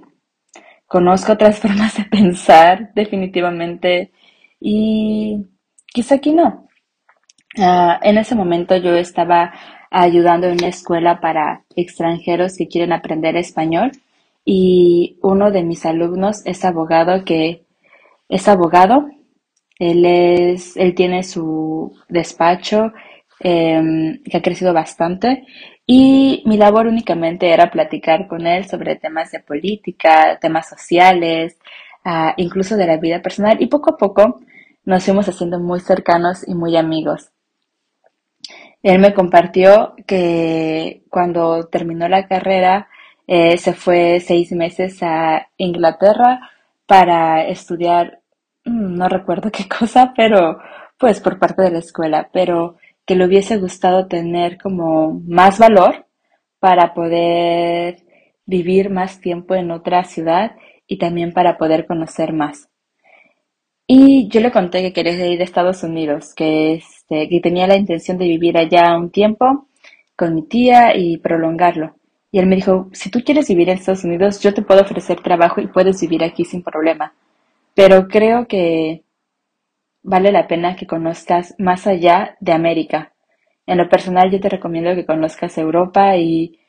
conozca 0.89 1.33
otras 1.33 1.59
formas 1.61 1.95
de 1.95 2.03
pensar 2.03 2.91
definitivamente 2.93 4.11
y 4.59 5.45
quizá 5.85 6.15
aquí 6.15 6.33
no. 6.33 6.67
Ah, 7.57 7.99
en 8.03 8.17
ese 8.17 8.35
momento 8.35 8.75
yo 8.75 8.95
estaba 8.95 9.53
ayudando 9.89 10.47
en 10.47 10.53
una 10.53 10.67
escuela 10.67 11.21
para 11.21 11.63
extranjeros 11.75 12.57
que 12.57 12.67
quieren 12.67 12.91
aprender 12.91 13.37
español 13.37 13.91
y 14.43 15.17
uno 15.21 15.51
de 15.51 15.63
mis 15.63 15.85
alumnos 15.85 16.41
es 16.45 16.65
abogado 16.65 17.23
que 17.23 17.65
es 18.27 18.47
abogado. 18.47 19.07
Él 19.79 20.05
es, 20.05 20.75
él 20.75 20.93
tiene 20.93 21.23
su 21.23 21.93
despacho 22.09 22.91
em, 23.39 24.21
que 24.23 24.37
ha 24.37 24.41
crecido 24.41 24.73
bastante 24.73 25.45
y 25.91 26.43
mi 26.45 26.55
labor 26.55 26.85
únicamente 26.85 27.51
era 27.51 27.71
platicar 27.71 28.27
con 28.27 28.45
él 28.45 28.67
sobre 28.67 28.95
temas 28.95 29.31
de 29.31 29.39
política, 29.39 30.37
temas 30.39 30.69
sociales, 30.69 31.57
ah, 32.05 32.35
incluso 32.37 32.77
de 32.77 32.85
la 32.85 32.97
vida 32.97 33.23
personal 33.23 33.57
y 33.59 33.65
poco 33.65 33.93
a 33.93 33.97
poco 33.97 34.39
nos 34.85 35.03
fuimos 35.03 35.27
haciendo 35.27 35.59
muy 35.59 35.79
cercanos 35.79 36.47
y 36.47 36.53
muy 36.53 36.77
amigos. 36.77 37.31
Él 38.83 38.99
me 38.99 39.15
compartió 39.15 39.95
que 40.05 41.01
cuando 41.09 41.65
terminó 41.69 42.07
la 42.07 42.27
carrera 42.27 42.87
eh, 43.25 43.57
se 43.57 43.73
fue 43.73 44.19
seis 44.19 44.51
meses 44.51 45.01
a 45.01 45.47
Inglaterra 45.57 46.51
para 46.85 47.47
estudiar, 47.47 48.21
mm, 48.63 48.95
no 48.95 49.09
recuerdo 49.09 49.49
qué 49.51 49.67
cosa, 49.79 50.13
pero 50.15 50.59
pues 50.99 51.19
por 51.19 51.39
parte 51.39 51.63
de 51.63 51.71
la 51.71 51.79
escuela, 51.79 52.29
pero 52.31 52.77
que 53.09 53.15
le 53.15 53.25
hubiese 53.25 53.57
gustado 53.57 54.05
tener 54.05 54.59
como 54.59 55.19
más 55.25 55.57
valor 55.57 56.05
para 56.59 56.93
poder 56.93 58.03
vivir 58.45 58.91
más 58.91 59.19
tiempo 59.19 59.55
en 59.55 59.71
otra 59.71 60.03
ciudad 60.03 60.51
y 60.85 60.99
también 60.99 61.33
para 61.33 61.57
poder 61.57 61.87
conocer 61.87 62.33
más. 62.33 62.69
Y 63.87 64.27
yo 64.29 64.41
le 64.41 64.51
conté 64.51 64.83
que 64.83 64.93
quería 64.93 65.25
ir 65.25 65.41
a 65.41 65.43
Estados 65.43 65.81
Unidos, 65.81 66.35
que, 66.35 66.73
este, 66.75 67.27
que 67.27 67.39
tenía 67.39 67.65
la 67.65 67.77
intención 67.77 68.19
de 68.19 68.25
vivir 68.25 68.59
allá 68.59 68.95
un 68.95 69.09
tiempo 69.09 69.67
con 70.15 70.35
mi 70.35 70.43
tía 70.43 70.95
y 70.95 71.17
prolongarlo. 71.17 71.95
Y 72.31 72.37
él 72.37 72.45
me 72.45 72.57
dijo, 72.57 72.91
si 72.93 73.09
tú 73.09 73.23
quieres 73.25 73.47
vivir 73.47 73.69
en 73.69 73.79
Estados 73.79 74.03
Unidos, 74.03 74.39
yo 74.39 74.53
te 74.53 74.61
puedo 74.61 74.81
ofrecer 74.81 75.19
trabajo 75.21 75.61
y 75.61 75.65
puedes 75.65 75.99
vivir 75.99 76.23
aquí 76.23 76.45
sin 76.45 76.61
problema. 76.61 77.15
Pero 77.73 78.07
creo 78.07 78.47
que 78.47 79.01
vale 80.03 80.31
la 80.31 80.47
pena 80.47 80.75
que 80.75 80.87
conozcas 80.87 81.55
más 81.57 81.87
allá 81.87 82.37
de 82.39 82.53
América. 82.53 83.13
En 83.65 83.77
lo 83.77 83.89
personal 83.89 84.31
yo 84.31 84.39
te 84.39 84.49
recomiendo 84.49 84.95
que 84.95 85.05
conozcas 85.05 85.57
Europa 85.57 86.17
y 86.17 86.59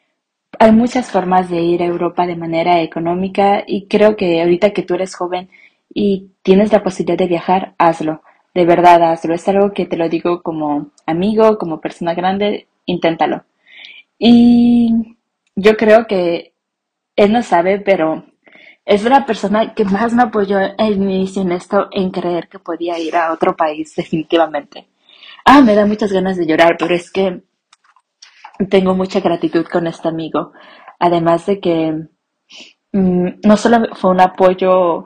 hay 0.58 0.72
muchas 0.72 1.10
formas 1.10 1.48
de 1.48 1.60
ir 1.62 1.82
a 1.82 1.86
Europa 1.86 2.26
de 2.26 2.36
manera 2.36 2.82
económica 2.82 3.64
y 3.66 3.86
creo 3.86 4.16
que 4.16 4.40
ahorita 4.42 4.70
que 4.70 4.82
tú 4.82 4.94
eres 4.94 5.14
joven 5.14 5.48
y 5.92 6.32
tienes 6.42 6.72
la 6.72 6.82
posibilidad 6.82 7.18
de 7.18 7.26
viajar, 7.28 7.74
hazlo. 7.78 8.22
De 8.54 8.64
verdad, 8.64 9.02
hazlo. 9.02 9.34
Es 9.34 9.48
algo 9.48 9.72
que 9.72 9.86
te 9.86 9.96
lo 9.96 10.08
digo 10.08 10.42
como 10.42 10.90
amigo, 11.06 11.56
como 11.58 11.80
persona 11.80 12.14
grande, 12.14 12.66
inténtalo. 12.86 13.44
Y 14.18 15.16
yo 15.56 15.76
creo 15.76 16.06
que 16.06 16.52
él 17.16 17.32
no 17.32 17.42
sabe, 17.42 17.78
pero 17.80 18.24
es 18.90 19.04
la 19.04 19.24
persona 19.24 19.72
que 19.72 19.84
más 19.84 20.12
me 20.14 20.24
apoyó 20.24 20.58
el 20.58 20.94
inicio 20.94 21.42
en 21.42 21.52
esto, 21.52 21.86
en 21.92 22.10
creer 22.10 22.48
que 22.48 22.58
podía 22.58 22.98
ir 22.98 23.14
a 23.14 23.32
otro 23.32 23.54
país, 23.54 23.94
definitivamente. 23.94 24.88
Ah, 25.44 25.60
me 25.60 25.76
da 25.76 25.86
muchas 25.86 26.12
ganas 26.12 26.36
de 26.36 26.44
llorar, 26.44 26.76
pero 26.76 26.96
es 26.96 27.08
que 27.12 27.40
tengo 28.68 28.96
mucha 28.96 29.20
gratitud 29.20 29.64
con 29.66 29.86
este 29.86 30.08
amigo. 30.08 30.52
Además 30.98 31.46
de 31.46 31.60
que 31.60 32.08
mm, 32.90 33.28
no 33.44 33.56
solo 33.56 33.94
fue 33.94 34.10
un 34.10 34.20
apoyo 34.20 35.04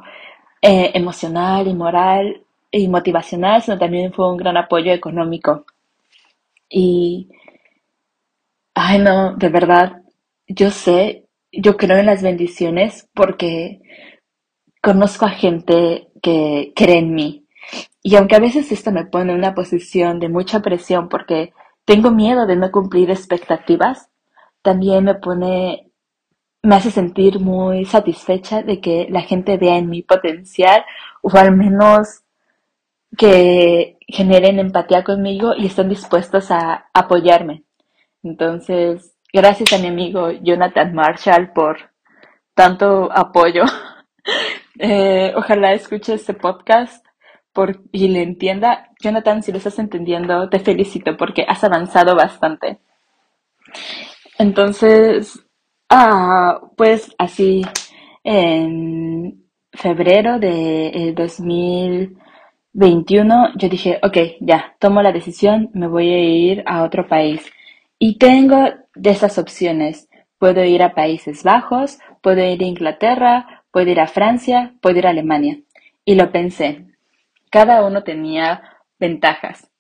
eh, 0.62 0.90
emocional 0.94 1.68
y 1.68 1.74
moral 1.74 2.42
y 2.70 2.88
motivacional, 2.88 3.60
sino 3.60 3.78
también 3.78 4.14
fue 4.14 4.30
un 4.30 4.38
gran 4.38 4.56
apoyo 4.56 4.92
económico. 4.92 5.66
Y, 6.70 7.28
ay 8.74 8.98
no, 8.98 9.34
de 9.36 9.48
verdad, 9.50 10.02
yo 10.48 10.70
sé, 10.70 11.23
yo 11.60 11.76
creo 11.76 11.98
en 11.98 12.06
las 12.06 12.22
bendiciones 12.22 13.08
porque 13.14 13.80
conozco 14.82 15.26
a 15.26 15.30
gente 15.30 16.08
que 16.22 16.72
cree 16.76 16.98
en 16.98 17.14
mí. 17.14 17.46
Y 18.02 18.16
aunque 18.16 18.36
a 18.36 18.40
veces 18.40 18.70
esto 18.70 18.92
me 18.92 19.06
pone 19.06 19.32
en 19.32 19.38
una 19.38 19.54
posición 19.54 20.20
de 20.20 20.28
mucha 20.28 20.60
presión 20.60 21.08
porque 21.08 21.52
tengo 21.84 22.10
miedo 22.10 22.46
de 22.46 22.56
no 22.56 22.70
cumplir 22.70 23.10
expectativas, 23.10 24.10
también 24.62 25.04
me 25.04 25.14
pone, 25.14 25.90
me 26.62 26.74
hace 26.74 26.90
sentir 26.90 27.40
muy 27.40 27.84
satisfecha 27.84 28.62
de 28.62 28.80
que 28.80 29.06
la 29.10 29.22
gente 29.22 29.56
vea 29.56 29.76
en 29.78 29.88
mi 29.88 30.02
potencial 30.02 30.84
o 31.22 31.30
al 31.36 31.56
menos 31.56 32.22
que 33.16 33.98
generen 34.06 34.58
empatía 34.58 35.04
conmigo 35.04 35.54
y 35.56 35.66
estén 35.66 35.88
dispuestos 35.88 36.50
a 36.50 36.86
apoyarme. 36.92 37.64
Entonces, 38.22 39.13
gracias 39.34 39.72
a 39.72 39.78
mi 39.78 39.88
amigo 39.88 40.30
Jonathan 40.30 40.94
Marshall 40.94 41.52
por 41.52 41.76
tanto 42.54 43.10
apoyo. 43.12 43.64
Eh, 44.76 45.32
ojalá 45.36 45.72
escuche 45.72 46.14
este 46.14 46.34
podcast 46.34 47.06
y 47.92 48.08
le 48.08 48.22
entienda. 48.22 48.90
Jonathan, 49.00 49.40
si 49.40 49.52
lo 49.52 49.58
estás 49.58 49.78
entendiendo, 49.78 50.48
te 50.48 50.58
felicito 50.58 51.16
porque 51.16 51.44
has 51.46 51.62
avanzado 51.62 52.16
bastante. 52.16 52.80
Entonces, 54.36 55.46
ah, 55.88 56.60
pues 56.76 57.14
así, 57.18 57.62
en 58.24 59.44
febrero 59.70 60.40
de 60.40 61.14
2021, 61.16 63.52
yo 63.54 63.68
dije, 63.68 64.00
ok, 64.02 64.16
ya, 64.40 64.74
tomo 64.80 65.02
la 65.02 65.12
decisión, 65.12 65.70
me 65.72 65.86
voy 65.86 66.08
a 66.08 66.18
ir 66.18 66.64
a 66.66 66.82
otro 66.82 67.06
país. 67.06 67.48
Y 67.96 68.18
tengo 68.18 68.56
de 68.94 69.10
esas 69.10 69.38
opciones. 69.38 70.08
Puedo 70.38 70.64
ir 70.64 70.82
a 70.82 70.94
Países 70.94 71.42
Bajos, 71.42 71.98
puedo 72.22 72.44
ir 72.44 72.62
a 72.62 72.66
Inglaterra, 72.66 73.64
puedo 73.70 73.90
ir 73.90 74.00
a 74.00 74.06
Francia, 74.06 74.74
puedo 74.80 74.98
ir 74.98 75.06
a 75.06 75.10
Alemania. 75.10 75.58
Y 76.04 76.14
lo 76.16 76.30
pensé. 76.30 76.86
Cada 77.50 77.84
uno 77.84 78.02
tenía 78.02 78.62
ventajas. 78.98 79.70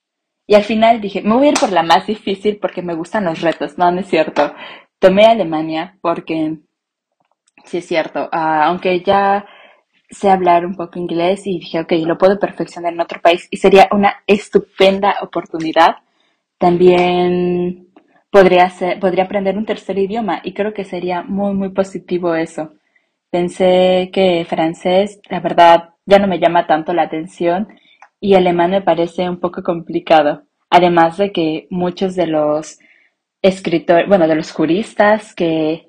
Y 0.46 0.54
al 0.54 0.64
final 0.64 1.00
dije, 1.00 1.22
me 1.22 1.34
voy 1.34 1.46
a 1.46 1.50
ir 1.50 1.58
por 1.58 1.72
la 1.72 1.82
más 1.82 2.06
difícil 2.06 2.58
porque 2.60 2.82
me 2.82 2.94
gustan 2.94 3.24
los 3.24 3.40
retos. 3.40 3.78
No, 3.78 3.90
no 3.90 4.00
es 4.00 4.08
cierto. 4.08 4.54
Tomé 4.98 5.26
Alemania 5.26 5.98
porque, 6.00 6.58
sí 7.64 7.78
es 7.78 7.86
cierto, 7.86 8.28
ah, 8.32 8.66
aunque 8.66 9.00
ya 9.00 9.46
sé 10.10 10.30
hablar 10.30 10.64
un 10.66 10.76
poco 10.76 10.98
inglés 10.98 11.46
y 11.46 11.58
dije, 11.58 11.80
ok, 11.80 11.92
lo 12.06 12.18
puedo 12.18 12.38
perfeccionar 12.38 12.92
en 12.92 13.00
otro 13.00 13.20
país 13.20 13.48
y 13.50 13.56
sería 13.56 13.88
una 13.90 14.22
estupenda 14.26 15.16
oportunidad. 15.22 15.96
También 16.58 17.88
podría, 18.34 18.68
ser, 18.68 18.98
podría 18.98 19.24
aprender 19.24 19.56
un 19.56 19.64
tercer 19.64 19.96
idioma 19.96 20.40
y 20.42 20.54
creo 20.54 20.74
que 20.74 20.82
sería 20.82 21.22
muy, 21.22 21.54
muy 21.54 21.68
positivo 21.68 22.34
eso. 22.34 22.72
Pensé 23.30 24.10
que 24.12 24.44
francés, 24.50 25.20
la 25.30 25.38
verdad, 25.38 25.90
ya 26.04 26.18
no 26.18 26.26
me 26.26 26.40
llama 26.40 26.66
tanto 26.66 26.92
la 26.92 27.02
atención 27.02 27.68
y 28.18 28.34
alemán 28.34 28.72
me 28.72 28.82
parece 28.82 29.30
un 29.30 29.38
poco 29.38 29.62
complicado. 29.62 30.42
Además 30.68 31.16
de 31.16 31.30
que 31.30 31.68
muchos 31.70 32.16
de 32.16 32.26
los 32.26 32.80
escritores, 33.40 34.08
bueno, 34.08 34.26
de 34.26 34.34
los 34.34 34.50
juristas 34.50 35.32
que 35.32 35.86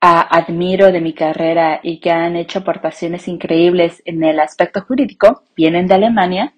admiro 0.00 0.92
de 0.92 1.00
mi 1.00 1.14
carrera 1.14 1.80
y 1.82 1.98
que 1.98 2.12
han 2.12 2.36
hecho 2.36 2.60
aportaciones 2.60 3.26
increíbles 3.26 4.02
en 4.04 4.22
el 4.22 4.38
aspecto 4.38 4.82
jurídico 4.82 5.42
vienen 5.56 5.88
de 5.88 5.94
Alemania. 5.94 6.54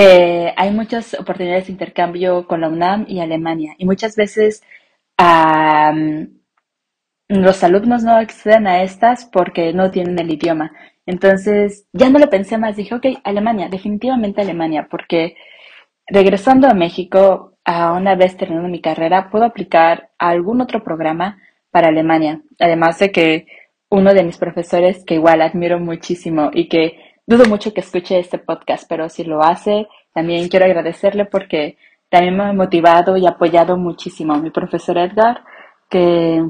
Eh, 0.00 0.54
hay 0.56 0.70
muchas 0.70 1.14
oportunidades 1.14 1.66
de 1.66 1.72
intercambio 1.72 2.46
con 2.46 2.60
la 2.60 2.68
UNAM 2.68 3.04
y 3.08 3.18
Alemania 3.18 3.74
y 3.78 3.84
muchas 3.84 4.14
veces 4.14 4.62
los 7.28 7.64
alumnos 7.64 8.04
no 8.04 8.14
acceden 8.14 8.68
a 8.68 8.84
estas 8.84 9.24
porque 9.24 9.72
no 9.72 9.90
tienen 9.90 10.16
el 10.20 10.30
idioma. 10.30 10.70
Entonces, 11.04 11.88
ya 11.92 12.10
no 12.10 12.20
lo 12.20 12.30
pensé 12.30 12.58
más, 12.58 12.76
dije, 12.76 12.94
ok, 12.94 13.06
Alemania, 13.24 13.68
definitivamente 13.68 14.40
Alemania, 14.40 14.86
porque 14.88 15.34
regresando 16.06 16.68
a 16.68 16.74
México, 16.74 17.54
a 17.64 17.92
una 17.92 18.14
vez 18.14 18.36
terminando 18.36 18.68
mi 18.68 18.80
carrera, 18.80 19.30
puedo 19.30 19.46
aplicar 19.46 20.10
a 20.16 20.28
algún 20.28 20.60
otro 20.60 20.84
programa 20.84 21.38
para 21.72 21.88
Alemania. 21.88 22.42
Además 22.60 23.00
de 23.00 23.10
que 23.10 23.46
uno 23.90 24.14
de 24.14 24.22
mis 24.22 24.38
profesores, 24.38 25.04
que 25.04 25.14
igual 25.14 25.42
admiro 25.42 25.80
muchísimo 25.80 26.50
y 26.52 26.68
que 26.68 27.07
dudo 27.28 27.44
mucho 27.44 27.74
que 27.74 27.80
escuche 27.80 28.18
este 28.18 28.38
podcast, 28.38 28.88
pero 28.88 29.10
si 29.10 29.22
lo 29.22 29.42
hace, 29.42 29.86
también 30.14 30.48
quiero 30.48 30.64
agradecerle 30.64 31.26
porque 31.26 31.76
también 32.08 32.34
me 32.34 32.44
ha 32.44 32.52
motivado 32.54 33.18
y 33.18 33.26
apoyado 33.26 33.76
muchísimo. 33.76 34.34
Mi 34.38 34.48
profesor 34.48 34.96
Edgar, 34.96 35.44
que 35.90 36.42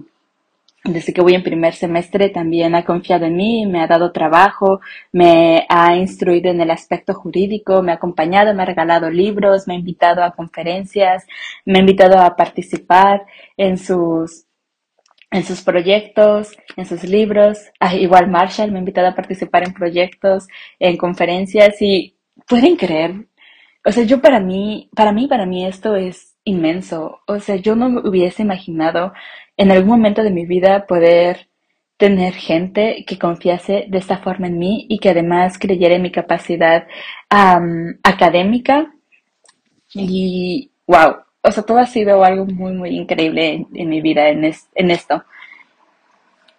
desde 0.84 1.12
que 1.12 1.20
voy 1.20 1.34
en 1.34 1.42
primer 1.42 1.74
semestre 1.74 2.30
también 2.30 2.76
ha 2.76 2.84
confiado 2.84 3.26
en 3.26 3.34
mí, 3.34 3.66
me 3.66 3.82
ha 3.82 3.88
dado 3.88 4.12
trabajo, 4.12 4.80
me 5.10 5.66
ha 5.68 5.96
instruido 5.96 6.52
en 6.52 6.60
el 6.60 6.70
aspecto 6.70 7.12
jurídico, 7.12 7.82
me 7.82 7.90
ha 7.90 7.96
acompañado, 7.96 8.54
me 8.54 8.62
ha 8.62 8.66
regalado 8.66 9.10
libros, 9.10 9.66
me 9.66 9.74
ha 9.74 9.78
invitado 9.78 10.22
a 10.22 10.30
conferencias, 10.30 11.26
me 11.64 11.78
ha 11.78 11.80
invitado 11.80 12.20
a 12.20 12.36
participar 12.36 13.26
en 13.56 13.78
sus 13.78 14.44
en 15.30 15.44
sus 15.44 15.62
proyectos, 15.62 16.56
en 16.76 16.86
sus 16.86 17.04
libros. 17.04 17.58
Ah, 17.80 17.94
igual 17.94 18.28
Marshall 18.28 18.70
me 18.70 18.78
ha 18.78 18.80
invitado 18.80 19.08
a 19.08 19.14
participar 19.14 19.64
en 19.66 19.74
proyectos, 19.74 20.48
en 20.78 20.96
conferencias 20.96 21.80
y 21.80 22.16
pueden 22.46 22.76
creer. 22.76 23.26
O 23.84 23.92
sea, 23.92 24.04
yo 24.04 24.20
para 24.20 24.40
mí, 24.40 24.90
para 24.94 25.12
mí, 25.12 25.28
para 25.28 25.46
mí 25.46 25.66
esto 25.66 25.96
es 25.96 26.36
inmenso. 26.44 27.20
O 27.26 27.40
sea, 27.40 27.56
yo 27.56 27.76
no 27.76 28.00
hubiese 28.08 28.42
imaginado 28.42 29.12
en 29.56 29.70
algún 29.70 29.90
momento 29.90 30.22
de 30.22 30.30
mi 30.30 30.46
vida 30.46 30.86
poder 30.86 31.48
tener 31.96 32.34
gente 32.34 33.04
que 33.06 33.18
confiase 33.18 33.86
de 33.88 33.98
esta 33.98 34.18
forma 34.18 34.46
en 34.46 34.58
mí 34.58 34.86
y 34.88 34.98
que 34.98 35.10
además 35.10 35.58
creyera 35.58 35.96
en 35.96 36.02
mi 36.02 36.12
capacidad 36.12 36.86
académica. 38.02 38.92
Y 39.94 40.70
wow, 40.86 41.16
o 41.42 41.50
sea, 41.52 41.62
todo 41.62 41.78
ha 41.78 41.86
sido 41.86 42.24
algo 42.24 42.46
muy, 42.46 42.72
muy 42.72 42.90
increíble 42.90 43.66
en, 43.74 43.88
mi 43.88 44.00
vida 44.00 44.28
en, 44.28 44.44
en 44.44 44.90
esto. 44.90 45.24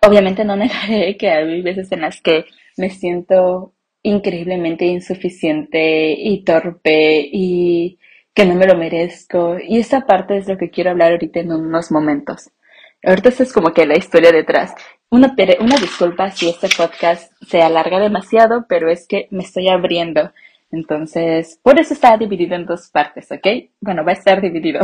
Obviamente 0.02 0.46
no 0.46 0.56
negaré 0.58 1.18
que 1.18 1.30
hay 1.30 1.62
veces 1.62 1.92
en 1.92 2.02
las 2.02 2.22
que 2.22 2.46
me 2.78 2.90
siento 2.90 3.74
increíblemente 4.02 4.86
insuficiente 4.86 6.14
y 6.18 6.44
torpe 6.44 7.30
y 7.32 8.00
que 8.34 8.46
no 8.46 8.56
me 8.56 8.66
lo 8.66 8.78
merezco. 8.78 9.58
Y 9.62 9.80
esta 9.80 10.06
parte 10.06 10.38
es 10.38 10.48
lo 10.48 10.58
que 10.58 10.70
quiero 10.70 10.92
hablar 10.92 11.12
ahorita 11.12 11.42
en 11.42 11.52
unos 11.52 11.92
momentos. 11.92 12.52
Ahorita 13.04 13.30
esta 13.30 13.44
es 13.44 13.54
como 13.54 13.74
que 13.74 13.86
la 13.86 13.98
historia 13.98 14.32
detrás. 14.32 14.74
Una, 15.10 15.36
una 15.60 15.78
disculpa 15.78 16.30
si 16.32 16.50
este 16.50 16.70
podcast 16.76 17.32
se 17.48 17.62
alarga 17.62 18.00
demasiado, 18.00 18.66
pero 18.68 18.90
es 18.90 19.08
que 19.08 19.28
me 19.32 19.44
estoy 19.44 19.68
abriendo. 19.70 20.32
Entonces, 20.72 21.60
por 21.64 21.80
eso 21.80 21.94
está 21.94 22.18
dividido 22.18 22.56
en 22.56 22.66
dos 22.66 22.90
partes, 22.90 23.32
¿ok? 23.32 23.48
Bueno, 23.82 24.04
va 24.04 24.12
a 24.12 24.14
estar 24.14 24.42
dividido. 24.42 24.82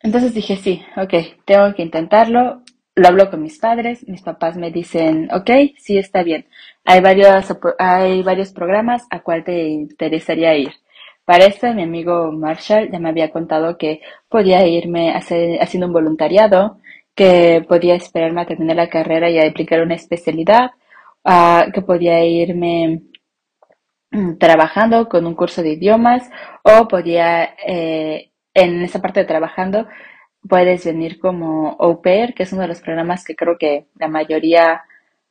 Entonces 0.00 0.34
dije, 0.34 0.56
sí, 0.56 0.82
ok, 0.96 1.14
tengo 1.44 1.74
que 1.74 1.82
intentarlo. 1.82 2.62
Lo 2.94 3.08
hablo 3.08 3.30
con 3.30 3.42
mis 3.42 3.58
padres, 3.58 4.06
mis 4.08 4.22
papás 4.22 4.56
me 4.56 4.70
dicen, 4.70 5.28
ok, 5.32 5.50
sí, 5.78 5.98
está 5.98 6.22
bien. 6.22 6.46
Hay 6.84 7.00
varios, 7.00 7.52
hay 7.78 8.22
varios 8.22 8.52
programas 8.52 9.06
a 9.10 9.20
cuál 9.20 9.44
te 9.44 9.68
interesaría 9.68 10.56
ir. 10.56 10.72
Para 11.24 11.46
esto, 11.46 11.72
mi 11.74 11.82
amigo 11.82 12.30
Marshall 12.32 12.90
ya 12.90 13.00
me 13.00 13.08
había 13.08 13.32
contado 13.32 13.76
que 13.76 14.00
podía 14.28 14.64
irme 14.66 15.12
haciendo 15.12 15.88
un 15.88 15.92
voluntariado, 15.92 16.78
que 17.16 17.64
podía 17.68 17.96
esperarme 17.96 18.42
a 18.42 18.46
terminar 18.46 18.76
la 18.76 18.88
carrera 18.88 19.28
y 19.28 19.38
aplicar 19.40 19.82
una 19.82 19.94
especialidad, 19.96 20.70
uh, 21.24 21.72
que 21.72 21.82
podía 21.82 22.24
irme 22.24 23.02
trabajando 24.38 25.08
con 25.08 25.26
un 25.26 25.34
curso 25.34 25.62
de 25.62 25.72
idiomas 25.72 26.28
o 26.62 26.88
podía, 26.88 27.54
eh, 27.66 28.30
en 28.54 28.82
esa 28.82 29.00
parte 29.00 29.20
de 29.20 29.26
trabajando, 29.26 29.86
puedes 30.48 30.84
venir 30.84 31.18
como 31.18 31.76
au 31.80 32.00
pair, 32.02 32.34
que 32.34 32.44
es 32.44 32.52
uno 32.52 32.62
de 32.62 32.68
los 32.68 32.80
programas 32.80 33.24
que 33.24 33.36
creo 33.36 33.56
que 33.58 33.86
la 33.96 34.08
mayoría 34.08 34.82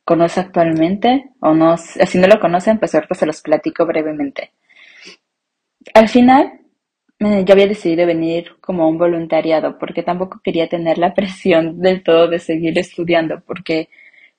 conoce 0.04 0.40
actualmente, 0.40 1.30
o 1.40 1.54
no, 1.54 1.76
si 1.76 2.18
no 2.18 2.26
lo 2.28 2.38
conocen, 2.40 2.78
pues 2.78 2.94
ahorita 2.94 3.14
se 3.14 3.26
los 3.26 3.42
platico 3.42 3.86
brevemente. 3.86 4.52
Al 5.94 6.08
final, 6.08 6.60
eh, 7.18 7.44
yo 7.46 7.54
había 7.54 7.66
decidido 7.66 8.06
venir 8.06 8.56
como 8.60 8.88
un 8.88 8.98
voluntariado 8.98 9.78
porque 9.78 10.02
tampoco 10.02 10.40
quería 10.44 10.68
tener 10.68 10.98
la 10.98 11.14
presión 11.18 11.80
del 11.80 12.02
todo 12.02 12.28
de 12.28 12.38
seguir 12.38 12.78
estudiando 12.78 13.40
porque 13.46 13.88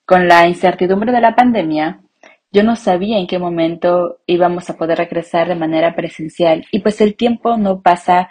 con 0.04 0.28
la 0.28 0.46
incertidumbre 0.46 1.12
de 1.12 1.20
la 1.20 1.34
pandemia 1.34 2.00
yo 2.50 2.62
no 2.62 2.76
sabía 2.76 3.18
en 3.18 3.26
qué 3.26 3.38
momento 3.38 4.20
íbamos 4.26 4.70
a 4.70 4.76
poder 4.76 4.98
regresar 4.98 5.48
de 5.48 5.54
manera 5.54 5.94
presencial 5.94 6.64
y 6.72 6.80
pues 6.80 7.00
el 7.00 7.14
tiempo 7.14 7.56
no 7.56 7.82
pasa 7.82 8.30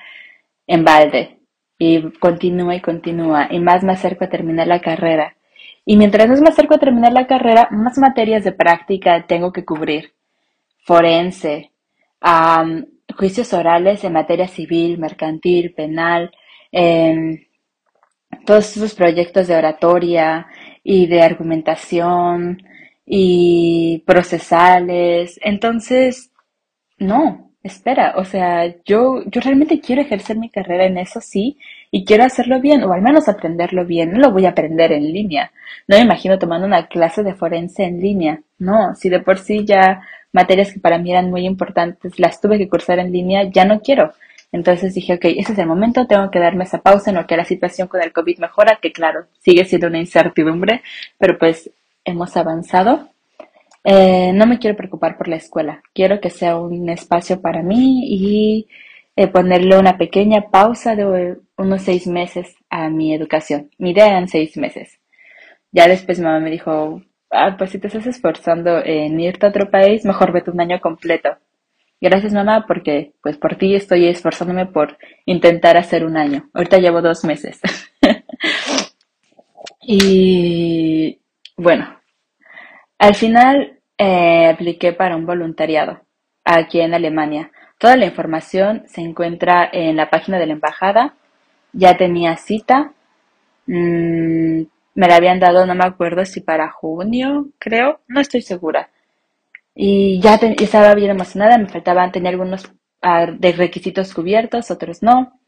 en 0.65 0.83
balde 0.83 1.39
y 1.77 2.11
continúa 2.19 2.75
y 2.75 2.81
continúa 2.81 3.47
y 3.51 3.59
más 3.59 3.83
me 3.83 3.93
acerco 3.93 4.25
a 4.25 4.29
terminar 4.29 4.67
la 4.67 4.81
carrera. 4.81 5.35
Y 5.85 5.95
mientras 5.97 6.27
más 6.27 6.41
me 6.41 6.49
acerco 6.49 6.75
a 6.75 6.79
terminar 6.79 7.13
la 7.13 7.27
carrera, 7.27 7.69
más 7.71 7.97
materias 7.97 8.43
de 8.43 8.51
práctica 8.51 9.25
tengo 9.25 9.53
que 9.53 9.63
cubrir. 9.63 10.13
Forense, 10.83 11.71
juicios 13.15 13.53
orales 13.53 14.03
en 14.03 14.13
materia 14.13 14.47
civil, 14.47 14.97
mercantil, 14.97 15.73
penal, 15.73 16.31
em, 16.71 17.45
todos 18.45 18.75
esos 18.75 18.95
proyectos 18.95 19.47
de 19.47 19.55
oratoria 19.55 20.47
y 20.83 21.07
de 21.07 21.21
argumentación 21.21 22.57
y 23.07 24.03
procesales. 24.05 25.39
Entonces, 25.41 26.31
no, 26.99 27.51
espera, 27.63 28.15
o 28.17 28.25
sea, 28.25 28.67
yo, 28.85 29.23
yo 29.25 29.41
realmente 29.41 29.79
quiero 29.79 30.01
ejercer 30.01 30.37
mi 30.37 30.49
carrera 30.49 30.85
en 30.85 30.97
eso, 30.97 31.21
sí, 31.21 31.57
y 31.91 32.05
quiero 32.05 32.25
hacerlo 32.25 32.59
bien, 32.59 32.83
o 32.83 32.93
al 32.93 33.01
menos 33.01 33.29
aprenderlo 33.29 33.85
bien. 33.85 34.11
No 34.11 34.19
lo 34.19 34.31
voy 34.31 34.45
a 34.45 34.49
aprender 34.49 34.91
en 34.91 35.11
línea. 35.13 35.51
No 35.87 35.97
me 35.97 36.03
imagino 36.03 36.37
tomando 36.37 36.67
una 36.67 36.87
clase 36.87 37.23
de 37.23 37.35
forense 37.35 37.83
en 37.85 38.01
línea. 38.01 38.41
No, 38.59 38.93
si 38.95 39.09
de 39.09 39.21
por 39.21 39.39
sí 39.39 39.65
ya 39.65 40.01
materias 40.33 40.73
que 40.73 40.79
para 40.79 40.97
mí 40.97 41.11
eran 41.11 41.29
muy 41.31 41.45
importantes 41.45 42.19
las 42.19 42.41
tuve 42.41 42.57
que 42.57 42.69
cursar 42.69 42.99
en 42.99 43.11
línea, 43.11 43.43
ya 43.43 43.65
no 43.65 43.81
quiero. 43.81 44.13
Entonces 44.51 44.93
dije, 44.93 45.15
ok, 45.15 45.25
ese 45.25 45.53
es 45.53 45.59
el 45.59 45.67
momento, 45.67 46.07
tengo 46.07 46.31
que 46.31 46.39
darme 46.39 46.63
esa 46.63 46.81
pausa 46.81 47.09
en 47.11 47.17
lo 47.17 47.27
que 47.27 47.37
la 47.37 47.45
situación 47.45 47.87
con 47.87 48.01
el 48.01 48.13
COVID 48.13 48.39
mejora, 48.39 48.79
que 48.81 48.91
claro, 48.91 49.27
sigue 49.39 49.65
siendo 49.65 49.87
una 49.87 49.99
incertidumbre, 49.99 50.81
pero 51.17 51.37
pues 51.37 51.69
hemos 52.07 52.35
avanzado. 52.37 53.09
Eh, 53.83 54.31
no 54.33 54.47
me 54.47 54.57
quiero 54.59 54.75
preocupar 54.75 55.17
por 55.17 55.27
la 55.27 55.37
escuela, 55.37 55.81
quiero 55.93 56.19
que 56.19 56.29
sea 56.29 56.57
un 56.57 56.89
espacio 56.89 57.41
para 57.41 57.63
mí 57.63 58.03
y 58.05 58.67
eh, 59.15 59.27
ponerle 59.27 59.77
una 59.77 59.97
pequeña 59.97 60.49
pausa 60.51 60.95
de 60.95 61.37
unos 61.57 61.81
seis 61.83 62.07
meses 62.07 62.55
a 62.69 62.89
mi 62.89 63.13
educación. 63.13 63.71
Mi 63.77 63.91
idea 63.91 64.07
eran 64.07 64.27
seis 64.27 64.57
meses. 64.57 64.99
Ya 65.71 65.87
después 65.87 66.19
mamá 66.19 66.39
me 66.39 66.51
dijo, 66.51 67.01
ah, 67.31 67.55
pues 67.57 67.71
si 67.71 67.79
te 67.79 67.87
estás 67.87 68.07
esforzando 68.07 68.83
en 68.83 69.19
irte 69.19 69.45
a 69.45 69.49
otro 69.49 69.69
país, 69.69 70.05
mejor 70.05 70.31
vete 70.31 70.51
un 70.51 70.61
año 70.61 70.79
completo. 70.81 71.29
Gracias 71.99 72.33
mamá, 72.33 72.65
porque 72.67 73.13
pues 73.23 73.37
por 73.37 73.55
ti 73.55 73.73
estoy 73.75 74.07
esforzándome 74.07 74.67
por 74.67 74.97
intentar 75.25 75.77
hacer 75.77 76.05
un 76.05 76.17
año. 76.17 76.49
Ahorita 76.53 76.77
llevo 76.77 77.01
dos 77.01 77.23
meses. 77.23 77.59
y 79.81 81.19
bueno, 81.55 81.96
al 82.99 83.15
final 83.15 83.79
eh, 83.97 84.47
apliqué 84.47 84.93
para 84.93 85.15
un 85.15 85.25
voluntariado 85.25 86.01
aquí 86.43 86.81
en 86.81 86.93
Alemania. 86.93 87.51
Toda 87.77 87.95
la 87.97 88.05
información 88.05 88.83
se 88.87 89.01
encuentra 89.01 89.69
en 89.71 89.95
la 89.97 90.09
página 90.09 90.39
de 90.39 90.47
la 90.47 90.53
embajada. 90.53 91.15
Ya 91.73 91.97
tenía 91.97 92.37
cita. 92.37 92.93
Mm, 93.67 94.63
me 94.95 95.07
la 95.07 95.15
habían 95.15 95.39
dado, 95.39 95.65
no 95.65 95.75
me 95.75 95.85
acuerdo 95.85 96.25
si 96.25 96.41
para 96.41 96.71
junio, 96.71 97.49
creo, 97.59 97.99
no 98.07 98.19
estoy 98.19 98.41
segura. 98.41 98.89
Y 99.75 100.19
ya 100.21 100.35
estaba 100.35 100.95
bien 100.95 101.11
emocionada, 101.11 101.57
me 101.59 101.67
faltaban, 101.67 102.11
tenía 102.11 102.31
algunos 102.31 102.71
ah, 103.03 103.27
de 103.27 103.51
requisitos 103.51 104.13
cubiertos, 104.13 104.71
otros 104.71 105.03
no. 105.03 105.39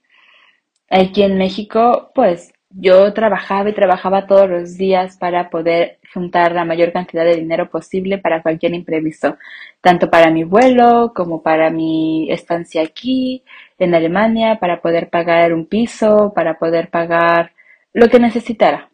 Aquí 0.90 1.24
en 1.24 1.38
México, 1.38 2.12
pues 2.14 2.54
yo 2.70 3.14
trabajaba 3.14 3.70
y 3.70 3.74
trabajaba 3.74 4.28
todos 4.28 4.50
los 4.50 4.78
días 4.78 5.18
para 5.18 5.50
poder 5.50 6.00
juntar 6.14 6.54
la 6.54 6.66
mayor 6.66 6.92
cantidad 6.92 7.26
de 7.26 7.36
dinero 7.36 7.70
posible 7.70 8.18
para 8.20 8.42
cualquier 8.42 8.74
imprevisto, 8.74 9.38
tanto 9.82 10.10
para 10.10 10.32
mi 10.32 10.44
vuelo 10.44 11.12
como 11.16 11.42
para 11.42 11.70
mi 11.72 12.32
estancia 12.32 12.84
aquí 12.84 13.44
en 13.80 13.96
Alemania, 13.96 14.58
para 14.60 14.82
poder 14.82 15.10
pagar 15.10 15.54
un 15.54 15.66
piso, 15.66 16.32
para 16.36 16.60
poder 16.60 16.90
pagar 16.90 17.54
lo 17.94 18.08
que 18.08 18.20
necesitara 18.20 18.90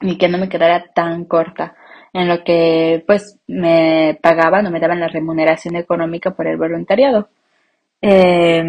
y 0.00 0.18
que 0.18 0.28
no 0.28 0.38
me 0.38 0.48
quedara 0.48 0.86
tan 0.94 1.24
corta 1.24 1.76
en 2.12 2.28
lo 2.28 2.44
que 2.44 3.04
pues 3.06 3.38
me 3.46 4.18
pagaban 4.22 4.66
o 4.66 4.70
me 4.70 4.80
daban 4.80 5.00
la 5.00 5.08
remuneración 5.08 5.76
económica 5.76 6.32
por 6.32 6.46
el 6.46 6.56
voluntariado. 6.56 7.28
Eh, 8.02 8.62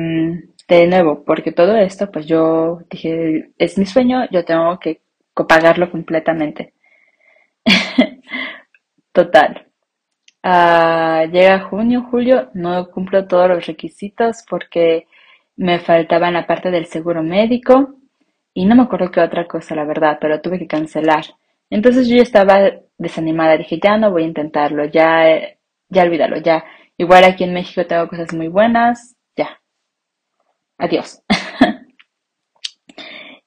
de 0.67 0.87
nuevo, 0.87 1.23
porque 1.25 1.51
todo 1.51 1.75
esto, 1.77 2.11
pues 2.11 2.25
yo 2.25 2.79
dije, 2.89 3.51
es 3.57 3.77
mi 3.77 3.85
sueño, 3.85 4.27
yo 4.31 4.45
tengo 4.45 4.79
que 4.79 5.01
pagarlo 5.47 5.91
completamente. 5.91 6.73
Total. 9.13 9.67
Uh, 10.43 11.25
llega 11.31 11.59
junio, 11.69 12.03
julio, 12.09 12.49
no 12.53 12.89
cumplo 12.91 13.27
todos 13.27 13.49
los 13.49 13.65
requisitos 13.65 14.43
porque 14.47 15.07
me 15.57 15.79
faltaba 15.79 16.29
la 16.31 16.45
parte 16.45 16.69
del 16.71 16.85
seguro 16.85 17.23
médico 17.23 17.95
y 18.53 18.65
no 18.65 18.75
me 18.75 18.83
acuerdo 18.83 19.11
qué 19.11 19.21
otra 19.21 19.47
cosa, 19.47 19.75
la 19.75 19.85
verdad, 19.85 20.17
pero 20.21 20.41
tuve 20.41 20.59
que 20.59 20.67
cancelar. 20.67 21.25
Entonces 21.69 22.07
yo 22.07 22.17
ya 22.17 22.23
estaba 22.23 22.71
desanimada, 22.97 23.57
dije, 23.57 23.79
ya 23.83 23.97
no 23.97 24.11
voy 24.11 24.23
a 24.23 24.27
intentarlo, 24.27 24.85
ya, 24.85 25.39
ya 25.89 26.03
olvídalo, 26.03 26.37
ya. 26.37 26.63
Igual 26.97 27.23
aquí 27.25 27.43
en 27.43 27.53
México 27.53 27.85
tengo 27.87 28.07
cosas 28.07 28.33
muy 28.33 28.47
buenas, 28.47 29.14
Adiós. 30.77 31.21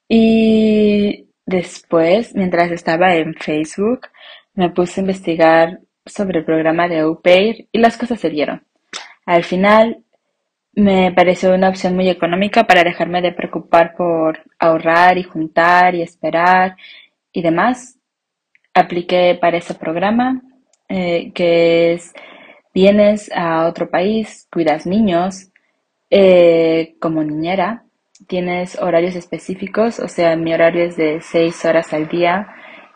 y 0.07 1.27
después, 1.45 2.35
mientras 2.35 2.71
estaba 2.71 3.15
en 3.15 3.35
Facebook, 3.35 4.07
me 4.53 4.69
puse 4.69 4.99
a 4.99 5.03
investigar 5.03 5.79
sobre 6.05 6.39
el 6.39 6.45
programa 6.45 6.87
de 6.87 7.05
UPair 7.05 7.67
y 7.71 7.79
las 7.79 7.97
cosas 7.97 8.19
se 8.19 8.29
dieron. 8.29 8.65
Al 9.25 9.43
final, 9.43 10.03
me 10.73 11.11
pareció 11.11 11.53
una 11.53 11.69
opción 11.69 11.95
muy 11.95 12.09
económica 12.09 12.65
para 12.65 12.83
dejarme 12.83 13.21
de 13.21 13.33
preocupar 13.33 13.95
por 13.95 14.39
ahorrar 14.59 15.17
y 15.17 15.23
juntar 15.23 15.95
y 15.95 16.01
esperar 16.01 16.75
y 17.31 17.41
demás. 17.41 17.99
Apliqué 18.73 19.37
para 19.39 19.57
ese 19.57 19.75
programa, 19.75 20.41
eh, 20.87 21.31
que 21.33 21.93
es 21.93 22.13
vienes 22.73 23.31
a 23.35 23.67
otro 23.67 23.89
país, 23.89 24.47
cuidas 24.51 24.85
niños, 24.85 25.48
eh, 26.09 26.95
como 26.99 27.23
niñera, 27.23 27.85
tienes 28.27 28.79
horarios 28.79 29.15
específicos, 29.15 29.99
o 29.99 30.07
sea, 30.07 30.35
mi 30.35 30.53
horario 30.53 30.85
es 30.85 30.97
de 30.97 31.21
6 31.21 31.65
horas 31.65 31.93
al 31.93 32.07
día 32.09 32.47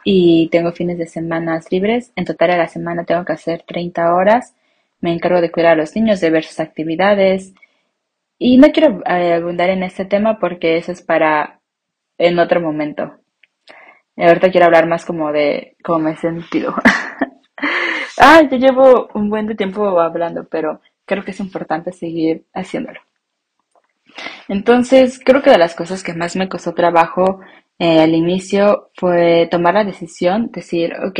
y 0.04 0.49
tengo 0.49 0.71
fines 0.71 0.97
de 0.97 1.08
semana 1.08 1.60
libres. 1.69 2.12
En 2.15 2.26
total 2.26 2.52
a 2.52 2.58
la 2.58 2.67
semana 2.67 3.06
tengo 3.06 3.26
que 3.26 3.34
hacer 3.34 3.63
30 3.65 4.13
horas. 4.13 4.56
Me 4.99 5.13
encargo 5.13 5.41
de 5.41 5.52
cuidar 5.52 5.73
a 5.73 5.76
los 5.76 5.95
niños, 5.95 6.19
de 6.21 6.30
ver 6.30 6.43
sus 6.43 6.60
actividades. 6.60 7.54
Y 8.38 8.58
no 8.58 8.71
quiero 8.71 9.02
eh, 9.06 9.34
abundar 9.34 9.69
en 9.69 9.84
este 9.84 10.06
tema 10.06 10.39
porque 10.39 10.78
eso 10.78 10.91
es 10.91 11.02
para 11.02 11.62
en 12.17 12.39
otro 12.39 12.62
momento. 12.62 13.15
Ahorita 14.17 14.52
quiero 14.52 14.67
hablar 14.67 14.88
más 14.88 15.06
como 15.06 15.32
de 15.32 15.76
cómo 15.84 15.99
me 15.99 16.12
he 16.12 16.17
sentido. 16.17 16.76
ah, 18.19 18.41
yo 18.49 18.58
llevo 18.58 19.10
un 19.13 19.30
buen 19.30 19.47
de 19.47 19.56
tiempo 19.56 19.99
hablando, 19.99 20.45
pero 20.49 20.82
creo 21.05 21.23
que 21.23 21.31
es 21.31 21.39
importante 21.39 21.91
seguir 21.91 22.45
haciéndolo. 22.53 22.99
Entonces, 24.47 25.19
creo 25.23 25.41
que 25.41 25.49
de 25.49 25.57
las 25.57 25.75
cosas 25.75 26.03
que 26.03 26.13
más 26.13 26.35
me 26.35 26.49
costó 26.49 26.73
trabajo 26.73 27.39
eh, 27.79 28.01
al 28.01 28.13
inicio 28.13 28.91
fue 28.95 29.47
tomar 29.49 29.73
la 29.73 29.83
decisión, 29.83 30.51
decir, 30.51 30.93
ok, 31.05 31.19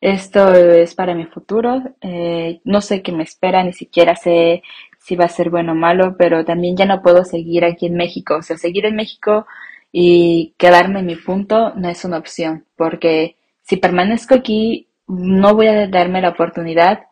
esto 0.00 0.52
es 0.52 0.94
para 0.94 1.14
mi 1.14 1.26
futuro, 1.26 1.82
eh, 2.00 2.60
no 2.64 2.80
sé 2.80 3.02
qué 3.02 3.12
me 3.12 3.22
espera, 3.22 3.62
ni 3.62 3.72
siquiera 3.72 4.16
sé 4.16 4.62
si 4.98 5.16
va 5.16 5.26
a 5.26 5.28
ser 5.28 5.50
bueno 5.50 5.72
o 5.72 5.74
malo, 5.74 6.16
pero 6.18 6.44
también 6.44 6.76
ya 6.76 6.86
no 6.86 7.02
puedo 7.02 7.24
seguir 7.24 7.64
aquí 7.64 7.86
en 7.86 7.94
México. 7.96 8.36
O 8.36 8.42
sea, 8.42 8.56
seguir 8.56 8.86
en 8.86 8.96
México 8.96 9.46
y 9.92 10.54
quedarme 10.58 11.00
en 11.00 11.06
mi 11.06 11.16
punto 11.16 11.72
no 11.76 11.88
es 11.88 12.04
una 12.04 12.18
opción, 12.18 12.66
porque 12.76 13.36
si 13.62 13.76
permanezco 13.76 14.34
aquí, 14.34 14.88
no 15.06 15.54
voy 15.54 15.66
a 15.68 15.88
darme 15.88 16.20
la 16.22 16.30
oportunidad 16.30 17.04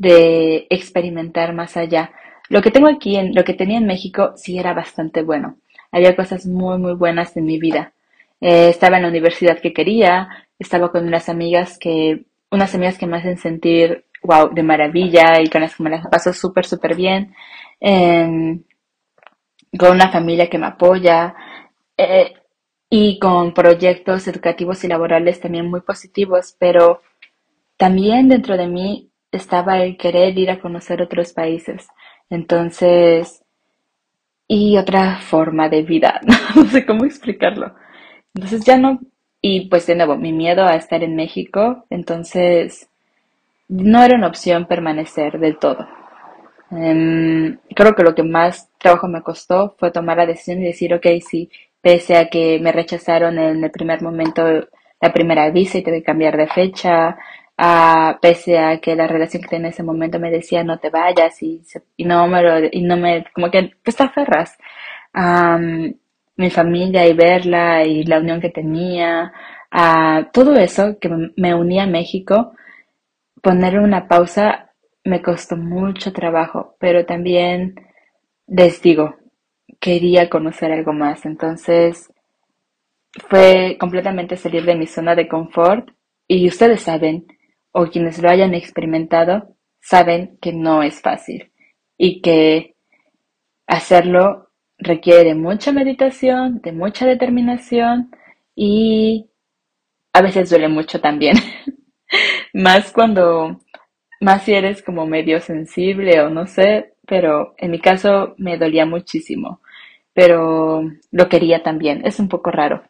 de 0.00 0.66
experimentar 0.70 1.52
más 1.52 1.76
allá. 1.76 2.10
Lo 2.48 2.62
que 2.62 2.70
tengo 2.70 2.88
aquí, 2.88 3.16
en, 3.16 3.34
lo 3.34 3.44
que 3.44 3.52
tenía 3.52 3.76
en 3.76 3.86
México, 3.86 4.32
sí 4.34 4.58
era 4.58 4.72
bastante 4.72 5.22
bueno. 5.22 5.58
Había 5.92 6.16
cosas 6.16 6.46
muy, 6.46 6.78
muy 6.78 6.94
buenas 6.94 7.36
en 7.36 7.44
mi 7.44 7.58
vida. 7.58 7.92
Eh, 8.40 8.70
estaba 8.70 8.96
en 8.96 9.02
la 9.02 9.10
universidad 9.10 9.60
que 9.60 9.74
quería, 9.74 10.28
estaba 10.58 10.90
con 10.90 11.06
unas 11.06 11.28
amigas 11.28 11.78
que, 11.78 12.24
unas 12.50 12.74
amigas 12.74 12.96
que 12.96 13.06
me 13.06 13.18
hacen 13.18 13.36
sentir, 13.36 14.06
wow, 14.22 14.48
de 14.54 14.62
maravilla 14.62 15.38
y 15.42 15.50
con 15.50 15.60
las 15.60 15.76
que 15.76 15.82
me 15.82 15.90
las 15.90 16.06
paso 16.08 16.32
súper, 16.32 16.64
súper 16.64 16.94
bien. 16.96 17.34
con 19.78 19.90
una 19.92 20.10
familia 20.10 20.48
que 20.48 20.58
me 20.58 20.66
apoya. 20.66 21.34
Eh, 21.96 22.34
y 22.90 23.18
con 23.18 23.54
proyectos 23.54 24.26
educativos 24.26 24.82
y 24.82 24.88
laborales 24.88 25.40
también 25.40 25.70
muy 25.70 25.82
positivos, 25.82 26.56
pero 26.58 27.02
también 27.76 28.28
dentro 28.28 28.56
de 28.56 28.66
mí 28.66 29.09
estaba 29.32 29.82
el 29.82 29.96
querer 29.96 30.36
ir 30.38 30.50
a 30.50 30.60
conocer 30.60 31.02
otros 31.02 31.32
países. 31.32 31.88
Entonces, 32.30 33.42
y 34.48 34.76
otra 34.78 35.20
forma 35.20 35.68
de 35.68 35.82
vida, 35.82 36.20
no 36.56 36.64
sé 36.66 36.84
cómo 36.84 37.04
explicarlo. 37.04 37.74
Entonces 38.34 38.64
ya 38.64 38.78
no, 38.78 39.00
y 39.40 39.68
pues 39.68 39.86
de 39.86 39.94
nuevo, 39.96 40.16
mi 40.16 40.32
miedo 40.32 40.64
a 40.64 40.76
estar 40.76 41.02
en 41.02 41.16
México, 41.16 41.84
entonces 41.90 42.88
no 43.68 44.02
era 44.02 44.16
una 44.16 44.26
opción 44.28 44.66
permanecer 44.66 45.38
del 45.38 45.58
todo. 45.58 45.86
Em, 46.70 47.58
creo 47.74 47.94
que 47.94 48.02
lo 48.02 48.14
que 48.14 48.22
más 48.22 48.68
trabajo 48.78 49.08
me 49.08 49.22
costó 49.22 49.74
fue 49.78 49.90
tomar 49.90 50.18
la 50.18 50.26
decisión 50.26 50.60
y 50.60 50.66
decir, 50.66 50.94
ok, 50.94 51.06
sí, 51.20 51.50
pese 51.80 52.16
a 52.16 52.28
que 52.28 52.58
me 52.60 52.72
rechazaron 52.72 53.38
en 53.38 53.64
el 53.64 53.70
primer 53.70 54.02
momento 54.02 54.42
la 55.00 55.12
primera 55.12 55.50
visa 55.50 55.78
y 55.78 55.82
tuve 55.82 56.00
que 56.00 56.04
cambiar 56.04 56.36
de 56.36 56.46
fecha, 56.46 57.16
pese 58.20 58.58
a 58.58 58.80
que 58.80 58.96
la 58.96 59.06
relación 59.06 59.42
que 59.42 59.48
tenía 59.48 59.68
en 59.68 59.72
ese 59.72 59.82
momento 59.82 60.18
me 60.18 60.30
decía 60.30 60.64
no 60.64 60.78
te 60.78 60.90
vayas 60.90 61.42
y, 61.42 61.62
no 61.98 62.26
me 62.26 62.42
lo, 62.42 62.68
y 62.70 62.82
no 62.82 62.96
me, 62.96 63.24
como 63.34 63.50
que 63.50 63.72
pues 63.84 63.96
te 63.96 64.04
aferras. 64.04 64.56
mi 66.36 66.50
familia 66.50 67.06
y 67.06 67.12
verla 67.14 67.84
y 67.84 68.04
la 68.04 68.18
unión 68.18 68.40
que 68.40 68.50
tenía, 68.50 69.32
a 69.70 70.30
todo 70.32 70.54
eso 70.56 70.98
que 70.98 71.10
me 71.36 71.54
unía 71.54 71.84
a 71.84 71.86
México, 71.86 72.52
poner 73.42 73.78
una 73.78 74.08
pausa 74.08 74.70
me 75.04 75.22
costó 75.22 75.56
mucho 75.56 76.12
trabajo, 76.12 76.76
pero 76.78 77.06
también 77.06 77.74
les 78.46 78.82
digo, 78.82 79.16
quería 79.80 80.28
conocer 80.28 80.72
algo 80.72 80.92
más, 80.92 81.24
entonces 81.26 82.12
fue 83.28 83.76
completamente 83.80 84.36
salir 84.36 84.64
de 84.64 84.76
mi 84.76 84.86
zona 84.86 85.14
de 85.14 85.28
confort 85.28 85.90
y 86.28 86.48
ustedes 86.48 86.82
saben, 86.82 87.26
o 87.72 87.86
quienes 87.86 88.20
lo 88.22 88.28
hayan 88.28 88.54
experimentado, 88.54 89.56
saben 89.80 90.38
que 90.40 90.52
no 90.52 90.82
es 90.82 91.00
fácil 91.00 91.52
y 91.96 92.20
que 92.20 92.74
hacerlo 93.66 94.50
requiere 94.78 95.34
mucha 95.34 95.72
meditación, 95.72 96.60
de 96.62 96.72
mucha 96.72 97.06
determinación 97.06 98.10
y 98.54 99.30
a 100.12 100.22
veces 100.22 100.50
duele 100.50 100.68
mucho 100.68 101.00
también. 101.00 101.36
más 102.54 102.92
cuando, 102.92 103.60
más 104.20 104.42
si 104.44 104.54
eres 104.54 104.82
como 104.82 105.06
medio 105.06 105.40
sensible 105.40 106.20
o 106.20 106.30
no 106.30 106.46
sé, 106.46 106.94
pero 107.06 107.54
en 107.58 107.70
mi 107.70 107.80
caso 107.80 108.34
me 108.38 108.58
dolía 108.58 108.86
muchísimo, 108.86 109.60
pero 110.12 110.82
lo 111.10 111.28
quería 111.28 111.62
también, 111.62 112.02
es 112.06 112.18
un 112.20 112.28
poco 112.28 112.50
raro. 112.50 112.84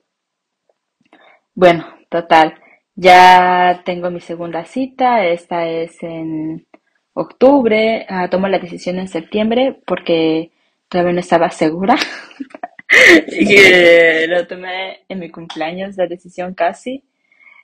Bueno, 1.54 1.86
total, 2.08 2.54
ya 2.94 3.82
tengo 3.84 4.10
mi 4.10 4.20
segunda 4.20 4.64
cita, 4.64 5.26
esta 5.26 5.66
es 5.68 6.02
en 6.02 6.66
octubre, 7.14 8.06
ah, 8.08 8.28
tomo 8.30 8.48
la 8.48 8.58
decisión 8.58 8.98
en 8.98 9.08
septiembre 9.08 9.80
porque 9.86 10.52
todavía 10.88 11.14
no 11.14 11.20
estaba 11.20 11.50
segura. 11.50 11.96
y 13.28 14.26
lo 14.26 14.46
tomé 14.46 15.00
en 15.08 15.18
mi 15.18 15.30
cumpleaños, 15.30 15.96
la 15.96 16.06
decisión 16.06 16.54
casi. 16.54 17.04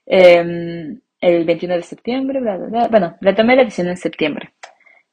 Em, 0.07 1.01
el 1.21 1.45
21 1.45 1.77
de 1.77 1.83
septiembre, 1.83 2.41
bla, 2.41 2.57
bla, 2.57 2.67
bla. 2.69 2.89
Bueno, 2.89 3.17
la 3.21 3.35
tomé 3.35 3.57
la 3.57 3.65
decisión 3.65 3.89
en 3.89 3.97
septiembre. 3.97 4.53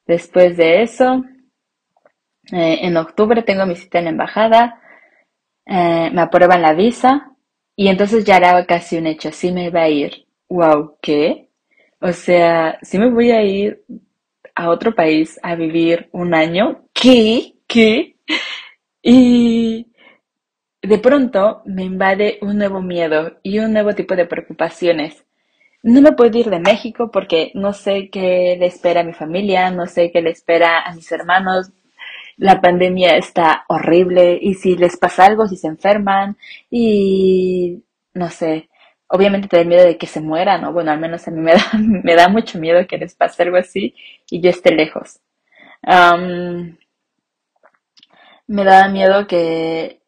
Después 0.06 0.58
de 0.58 0.84
eso, 0.84 1.24
eh, 2.52 2.80
en 2.82 2.98
octubre 2.98 3.42
tengo 3.44 3.66
mi 3.66 3.76
cita 3.76 4.00
en 4.00 4.06
la 4.06 4.12
embajada, 4.12 4.82
eh, 5.66 6.10
me 6.14 6.22
aprueban 6.22 6.62
la 6.62 6.74
visa 6.74 7.33
y 7.76 7.88
entonces 7.88 8.26
ya 8.26 8.38
era 8.38 8.66
casi 8.66 8.98
un 8.98 9.08
hecho, 9.08 9.32
sí 9.32 9.52
me 9.52 9.66
iba 9.68 9.82
a 9.84 9.90
ir. 9.90 10.26
Wow, 10.50 10.98
¿qué? 11.02 11.50
O 12.00 12.12
sea, 12.14 12.80
sí 12.84 13.00
me 13.00 13.10
voy 13.10 13.32
a 13.32 13.44
ir 13.44 13.84
a 14.56 14.70
otro 14.70 14.94
país 14.96 15.40
a 15.44 15.56
vivir 15.56 16.10
un 16.12 16.34
año. 16.34 16.86
¿Qué? 16.94 17.56
¿Qué? 17.68 18.18
Y 19.04 19.88
de 20.82 20.98
pronto 21.00 21.62
me 21.66 21.84
invade 21.84 22.40
un 22.42 22.58
nuevo 22.58 22.82
miedo 22.82 23.40
y 23.44 23.60
un 23.60 23.74
nuevo 23.74 23.94
tipo 23.94 24.16
de 24.16 24.26
preocupaciones. 24.26 25.26
No 25.84 26.02
me 26.02 26.14
puedo 26.14 26.38
ir 26.40 26.50
de 26.50 26.60
México 26.60 27.12
porque 27.12 27.52
no 27.56 27.74
sé 27.74 28.10
qué 28.10 28.58
le 28.60 28.68
espera 28.68 29.02
a 29.02 29.04
mi 29.06 29.14
familia, 29.14 29.72
no 29.72 29.88
sé 29.88 30.12
qué 30.12 30.22
le 30.22 30.32
espera 30.32 30.82
a 30.82 30.96
mis 30.96 31.12
hermanos. 31.12 31.72
La 32.38 32.62
pandemia 32.62 33.18
está 33.18 33.66
horrible 33.68 34.38
y 34.42 34.56
si 34.56 34.76
les 34.76 34.98
pasa 34.98 35.26
algo, 35.26 35.48
si 35.48 35.58
se 35.58 35.68
enferman 35.68 36.38
y 36.70 37.84
no 38.14 38.30
sé, 38.30 38.70
obviamente 39.08 39.48
te 39.48 39.58
da 39.58 39.64
miedo 39.64 39.86
de 39.86 39.98
que 39.98 40.08
se 40.08 40.22
mueran, 40.22 40.64
o 40.66 40.74
bueno, 40.74 40.92
al 40.92 41.00
menos 41.00 41.28
a 41.28 41.32
mí 41.32 41.40
me 41.40 41.54
da, 41.54 41.64
me 41.80 42.16
da 42.16 42.30
mucho 42.30 42.60
miedo 42.60 42.88
que 42.88 42.98
les 42.98 43.16
pase 43.16 43.44
algo 43.44 43.58
así 43.58 43.96
y 44.30 44.42
yo 44.42 44.50
esté 44.50 44.74
lejos. 44.74 45.20
me 48.48 48.64
da 48.64 48.88
miedo 48.90 49.28
que 49.28 50.02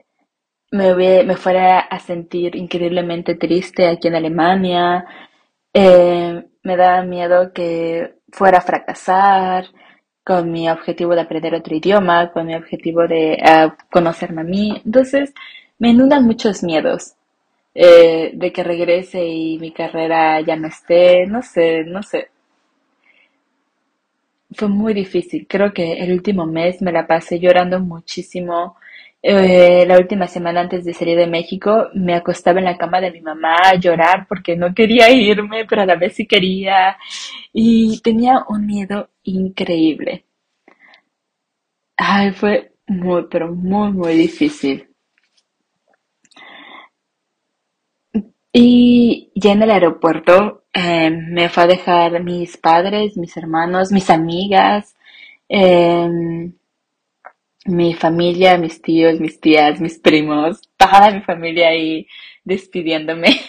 me, 0.71 1.23
me 1.23 1.37
fuera 1.37 1.79
a 1.79 1.99
sentir 1.99 2.55
increíblemente 2.55 3.35
triste 3.35 3.87
aquí 3.87 4.07
en 4.07 4.15
Alemania, 4.15 5.05
eh, 5.73 6.43
me 6.63 6.77
da 6.77 7.03
miedo 7.03 7.53
que 7.53 8.15
fuera 8.31 8.59
a 8.59 8.61
fracasar 8.61 9.65
con 10.25 10.51
mi 10.51 10.69
objetivo 10.69 11.15
de 11.15 11.21
aprender 11.21 11.53
otro 11.55 11.75
idioma, 11.75 12.31
con 12.31 12.47
mi 12.47 12.55
objetivo 12.55 13.07
de 13.07 13.37
uh, 13.41 13.71
conocerme 13.91 14.41
a 14.41 14.43
mí. 14.43 14.81
Entonces, 14.85 15.33
me 15.79 15.89
inundan 15.89 16.25
muchos 16.25 16.63
miedos 16.63 17.13
eh, 17.75 18.31
de 18.33 18.51
que 18.51 18.63
regrese 18.63 19.25
y 19.25 19.59
mi 19.59 19.71
carrera 19.71 20.41
ya 20.41 20.55
no 20.55 20.67
esté, 20.67 21.27
no 21.27 21.41
sé, 21.41 21.83
no 21.85 22.01
sé. 22.03 22.29
Fue 24.53 24.67
muy 24.67 24.93
difícil. 24.93 25.45
Creo 25.47 25.73
que 25.73 25.93
el 25.93 26.11
último 26.11 26.45
mes 26.45 26.81
me 26.81 26.91
la 26.91 27.05
pasé 27.05 27.39
llorando 27.39 27.79
muchísimo 27.79 28.77
eh, 29.27 29.85
la 29.87 29.97
última 29.97 30.27
semana 30.27 30.61
antes 30.61 30.85
de 30.85 30.93
salir 30.93 31.17
de 31.17 31.25
México 31.25 31.89
me 31.95 32.13
acostaba 32.13 32.59
en 32.59 32.65
la 32.65 32.77
cama 32.77 33.01
de 33.01 33.09
mi 33.09 33.21
mamá 33.21 33.55
a 33.55 33.73
llorar 33.73 34.27
porque 34.29 34.55
no 34.55 34.71
quería 34.75 35.09
irme, 35.09 35.65
pero 35.65 35.81
a 35.81 35.85
la 35.87 35.95
vez 35.95 36.13
sí 36.13 36.27
quería. 36.27 36.95
Y 37.51 38.01
tenía 38.01 38.45
un 38.47 38.67
miedo 38.67 39.09
increíble. 39.25 40.25
Ay, 41.97 42.31
fue 42.31 42.73
muy, 42.87 43.27
pero 43.29 43.53
muy, 43.53 43.91
muy 43.91 44.15
difícil. 44.15 44.87
Y 48.53 49.31
ya 49.35 49.51
en 49.51 49.63
el 49.63 49.71
aeropuerto 49.71 50.63
eh, 50.73 51.09
me 51.11 51.49
fue 51.49 51.63
a 51.63 51.67
dejar 51.67 52.23
mis 52.23 52.57
padres, 52.57 53.17
mis 53.17 53.35
hermanos, 53.37 53.91
mis 53.91 54.09
amigas. 54.09 54.95
Eh, 55.49 56.51
mi 57.65 57.93
familia, 57.93 58.57
mis 58.57 58.81
tíos, 58.81 59.19
mis 59.19 59.39
tías, 59.39 59.81
mis 59.81 59.99
primos, 59.99 60.61
toda 60.77 61.11
mi 61.11 61.21
familia 61.21 61.69
ahí 61.69 62.07
despidiéndome. 62.43 63.39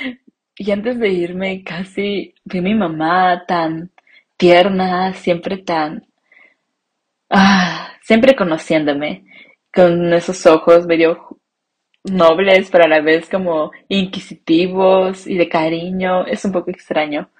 y 0.56 0.70
antes 0.70 0.98
de 0.98 1.08
irme 1.08 1.62
casi 1.64 2.34
vi 2.44 2.58
a 2.58 2.62
mi 2.62 2.74
mamá 2.74 3.44
tan 3.46 3.90
tierna, 4.36 5.12
siempre 5.14 5.58
tan... 5.58 6.06
Ah, 7.30 7.92
siempre 8.02 8.36
conociéndome, 8.36 9.24
con 9.74 10.12
esos 10.12 10.46
ojos 10.46 10.86
medio 10.86 11.40
nobles, 12.04 12.70
pero 12.70 12.84
a 12.84 12.88
la 12.88 13.00
vez 13.00 13.28
como 13.28 13.72
inquisitivos 13.88 15.26
y 15.26 15.36
de 15.36 15.48
cariño. 15.48 16.26
Es 16.26 16.44
un 16.44 16.52
poco 16.52 16.70
extraño. 16.70 17.30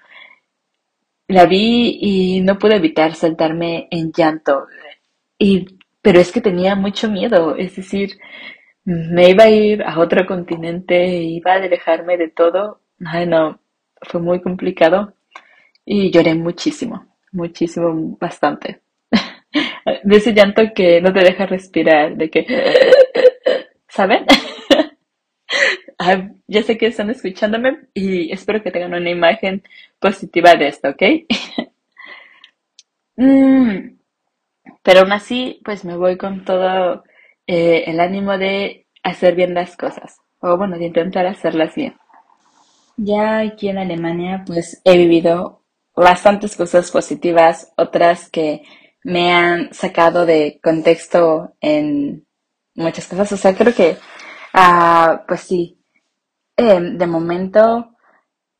La 1.27 1.45
vi 1.45 1.99
y 2.01 2.41
no 2.41 2.57
pude 2.59 2.75
evitar 2.75 3.15
saltarme 3.15 3.87
en 3.91 4.11
llanto. 4.11 4.67
Y 5.37 5.77
pero 6.01 6.19
es 6.19 6.31
que 6.31 6.41
tenía 6.41 6.75
mucho 6.75 7.09
miedo, 7.11 7.55
es 7.57 7.75
decir, 7.75 8.17
me 8.85 9.29
iba 9.31 9.45
a 9.45 9.49
ir 9.49 9.83
a 9.83 9.99
otro 9.99 10.25
continente, 10.25 11.05
iba 11.23 11.53
a 11.53 11.55
alejarme 11.55 12.17
de 12.17 12.29
todo. 12.29 12.81
Ay, 13.05 13.27
no, 13.27 13.59
fue 14.03 14.21
muy 14.21 14.41
complicado 14.41 15.16
y 15.89 16.11
lloré 16.11 16.35
muchísimo, 16.35 17.07
muchísimo, 17.31 18.17
bastante. 18.19 18.81
De 20.03 20.17
ese 20.17 20.33
llanto 20.33 20.61
que 20.75 21.01
no 21.01 21.13
te 21.13 21.21
deja 21.21 21.45
respirar, 21.45 22.17
de 22.17 22.29
que, 22.29 22.45
¿saben? 23.87 24.25
ya 26.47 26.61
sé 26.63 26.77
que 26.77 26.87
están 26.87 27.09
escuchándome 27.09 27.87
y 27.93 28.31
espero 28.33 28.61
que 28.61 28.71
tengan 28.71 28.93
una 28.95 29.09
imagen 29.09 29.63
positiva 29.97 30.55
de 30.55 30.67
esto, 30.67 30.89
¿ok? 30.89 31.03
mm. 33.15 33.97
Pero 34.83 34.99
aún 34.99 35.13
así, 35.13 35.61
pues 35.63 35.85
me 35.85 35.95
voy 35.95 36.17
con 36.17 36.43
todo 36.43 37.03
eh, 37.47 37.85
el 37.87 38.01
ánimo 38.01 38.37
de 38.37 38.87
hacer 39.03 39.35
bien 39.35 39.53
las 39.53 39.77
cosas, 39.77 40.17
o 40.41 40.57
bueno, 40.57 40.77
de 40.77 40.85
intentar 40.87 41.25
hacerlas 41.25 41.75
bien. 41.75 41.95
Ya 42.97 43.39
aquí 43.39 43.69
en 43.69 43.77
Alemania, 43.77 44.43
pues 44.45 44.81
he 44.83 44.97
vivido 44.97 45.61
bastantes 46.03 46.55
cosas 46.55 46.91
positivas, 46.91 47.73
otras 47.77 48.29
que 48.29 48.63
me 49.03 49.33
han 49.33 49.73
sacado 49.73 50.25
de 50.25 50.59
contexto 50.63 51.55
en 51.61 52.25
muchas 52.75 53.07
cosas. 53.07 53.31
O 53.33 53.37
sea, 53.37 53.55
creo 53.55 53.73
que, 53.73 53.97
ah, 54.53 55.23
pues 55.27 55.41
sí, 55.41 55.79
em, 56.57 56.97
de 56.97 57.07
momento 57.07 57.97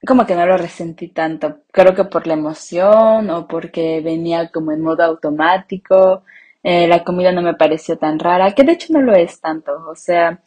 como 0.05 0.25
que 0.25 0.35
no 0.35 0.45
lo 0.45 0.57
resentí 0.57 1.09
tanto. 1.09 1.63
Creo 1.71 1.95
que 1.95 2.05
por 2.05 2.27
la 2.27 2.33
emoción 2.33 3.29
o 3.29 3.47
porque 3.47 4.01
venía 4.01 4.51
como 4.51 4.71
en 4.71 4.81
modo 4.81 5.03
automático. 5.03 6.23
Eh, 6.63 6.87
la 6.87 7.03
comida 7.03 7.31
no 7.31 7.41
me 7.41 7.55
pareció 7.55 7.97
tan 7.97 8.19
rara, 8.19 8.53
que 8.53 8.63
de 8.63 8.73
hecho 8.73 8.93
no 8.93 9.01
lo 9.01 9.13
es 9.15 9.39
tanto. 9.41 9.71
O 9.89 9.95
sea, 9.95 10.41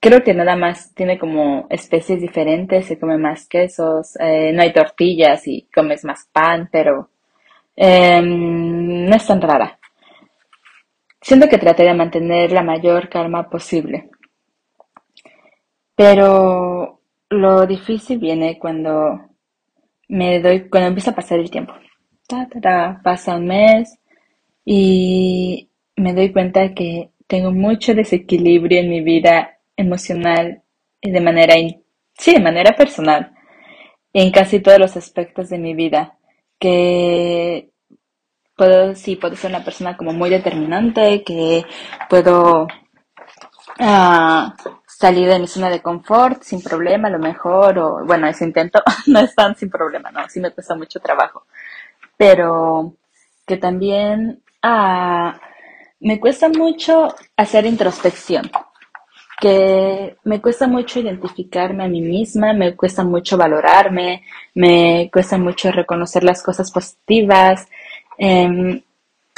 creo 0.00 0.22
que 0.22 0.34
nada 0.34 0.56
más 0.56 0.94
tiene 0.94 1.18
como 1.18 1.66
especies 1.70 2.20
diferentes, 2.20 2.86
se 2.86 2.98
come 2.98 3.18
más 3.18 3.46
quesos, 3.48 4.16
eh, 4.20 4.52
no 4.52 4.62
hay 4.62 4.72
tortillas 4.72 5.46
y 5.46 5.68
comes 5.74 6.04
más 6.04 6.28
pan, 6.32 6.68
pero 6.70 7.10
em, 7.76 9.06
no 9.08 9.16
es 9.16 9.26
tan 9.26 9.40
rara. 9.40 9.78
Siento 11.20 11.48
que 11.48 11.58
traté 11.58 11.84
de 11.84 11.94
mantener 11.94 12.52
la 12.52 12.62
mayor 12.62 13.08
calma 13.08 13.50
posible. 13.50 14.10
Pero 15.94 17.00
lo 17.28 17.66
difícil 17.66 18.18
viene 18.18 18.58
cuando 18.58 19.28
me 20.08 20.40
doy, 20.40 20.68
cuando 20.68 20.88
empieza 20.88 21.10
a 21.10 21.14
pasar 21.16 21.38
el 21.40 21.50
tiempo. 21.50 21.74
Ta, 22.26 22.48
ta, 22.62 23.00
pasa 23.02 23.36
un 23.36 23.46
mes 23.46 23.98
y 24.64 25.70
me 25.96 26.14
doy 26.14 26.32
cuenta 26.32 26.74
que 26.74 27.10
tengo 27.26 27.52
mucho 27.52 27.94
desequilibrio 27.94 28.80
en 28.80 28.90
mi 28.90 29.00
vida 29.02 29.57
emocional 29.78 30.62
y 31.00 31.10
de 31.10 31.20
manera, 31.20 31.54
sí, 32.18 32.34
de 32.34 32.40
manera 32.40 32.76
personal, 32.76 33.32
en 34.12 34.30
casi 34.32 34.60
todos 34.60 34.78
los 34.78 34.96
aspectos 34.96 35.48
de 35.48 35.58
mi 35.58 35.74
vida, 35.74 36.18
que 36.58 37.70
puedo, 38.56 38.94
sí, 38.94 39.16
puedo 39.16 39.36
ser 39.36 39.50
una 39.50 39.64
persona 39.64 39.96
como 39.96 40.12
muy 40.12 40.30
determinante, 40.30 41.22
que 41.24 41.64
puedo 42.10 42.64
uh, 43.80 44.52
salir 44.86 45.28
de 45.28 45.38
mi 45.38 45.46
zona 45.46 45.70
de 45.70 45.80
confort 45.80 46.42
sin 46.42 46.60
problema, 46.62 47.08
a 47.08 47.12
lo 47.12 47.20
mejor, 47.20 47.78
o 47.78 48.04
bueno, 48.04 48.26
ese 48.26 48.44
intento 48.44 48.82
no 49.06 49.20
es 49.20 49.34
tan 49.34 49.56
sin 49.56 49.70
problema, 49.70 50.10
no, 50.10 50.28
sí 50.28 50.40
me 50.40 50.50
cuesta 50.50 50.74
mucho 50.74 51.00
trabajo, 51.00 51.46
pero 52.16 52.94
que 53.46 53.56
también 53.56 54.42
uh, 54.64 55.30
me 56.00 56.20
cuesta 56.20 56.48
mucho 56.48 57.14
hacer 57.36 57.66
introspección, 57.66 58.50
que 59.40 60.16
me 60.24 60.40
cuesta 60.40 60.66
mucho 60.66 61.00
identificarme 61.00 61.84
a 61.84 61.88
mí 61.88 62.00
misma, 62.00 62.52
me 62.52 62.74
cuesta 62.76 63.04
mucho 63.04 63.36
valorarme, 63.36 64.24
me 64.54 65.10
cuesta 65.12 65.38
mucho 65.38 65.70
reconocer 65.72 66.24
las 66.24 66.42
cosas 66.42 66.70
positivas, 66.72 67.68
eh, 68.18 68.82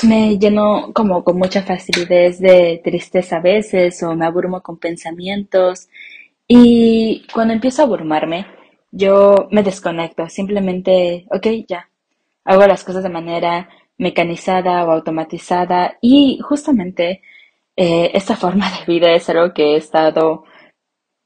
me 0.03 0.39
lleno 0.39 0.93
como 0.95 1.23
con 1.25 1.39
mucha 1.39 1.63
facilidad 1.63 2.33
de 2.39 2.81
tristeza 2.83 3.37
a 3.37 3.41
veces 3.41 4.03
o 4.03 4.15
me 4.17 4.27
abrumo 4.27 4.63
con 4.63 4.79
pensamientos. 4.79 5.89
Y 6.49 7.27
cuando 7.33 7.55
empiezo 7.55 7.83
a 7.83 7.85
abrumarme 7.87 8.47
yo 8.93 9.49
me 9.51 9.63
desconecto, 9.63 10.29
simplemente, 10.29 11.27
ok, 11.31 11.47
ya, 11.69 11.89
hago 12.45 12.67
las 12.67 12.85
cosas 12.85 13.03
de 13.05 13.09
manera 13.09 13.69
mecanizada 13.99 14.85
o 14.85 14.91
automatizada. 14.93 15.99
Y 16.01 16.41
justamente 16.43 17.23
eh, 17.77 18.11
esta 18.15 18.37
forma 18.37 18.71
de 18.71 18.93
vida 18.93 19.13
es 19.13 19.29
algo 19.29 19.55
que 19.55 19.75
he 19.75 19.77
estado 19.77 20.45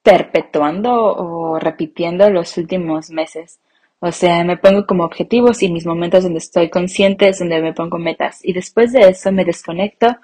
perpetuando 0.03 0.93
o 0.93 1.59
repitiendo 1.59 2.29
los 2.31 2.57
últimos 2.59 3.11
meses. 3.11 3.61
O 4.01 4.13
sea, 4.13 4.45
me 4.45 4.59
pongo 4.59 4.87
como 4.87 5.05
objetivos 5.05 5.63
y 5.63 5.73
mis 5.73 5.87
momentos 5.87 6.25
donde 6.25 6.39
estoy 6.39 6.69
consciente 6.69 7.29
es 7.29 7.39
donde 7.39 7.63
me 7.63 7.73
pongo 7.73 7.99
metas. 7.99 8.45
Y 8.45 8.53
después 8.53 8.93
de 8.93 9.09
eso 9.09 9.33
me 9.33 9.45
desconecto 9.45 10.17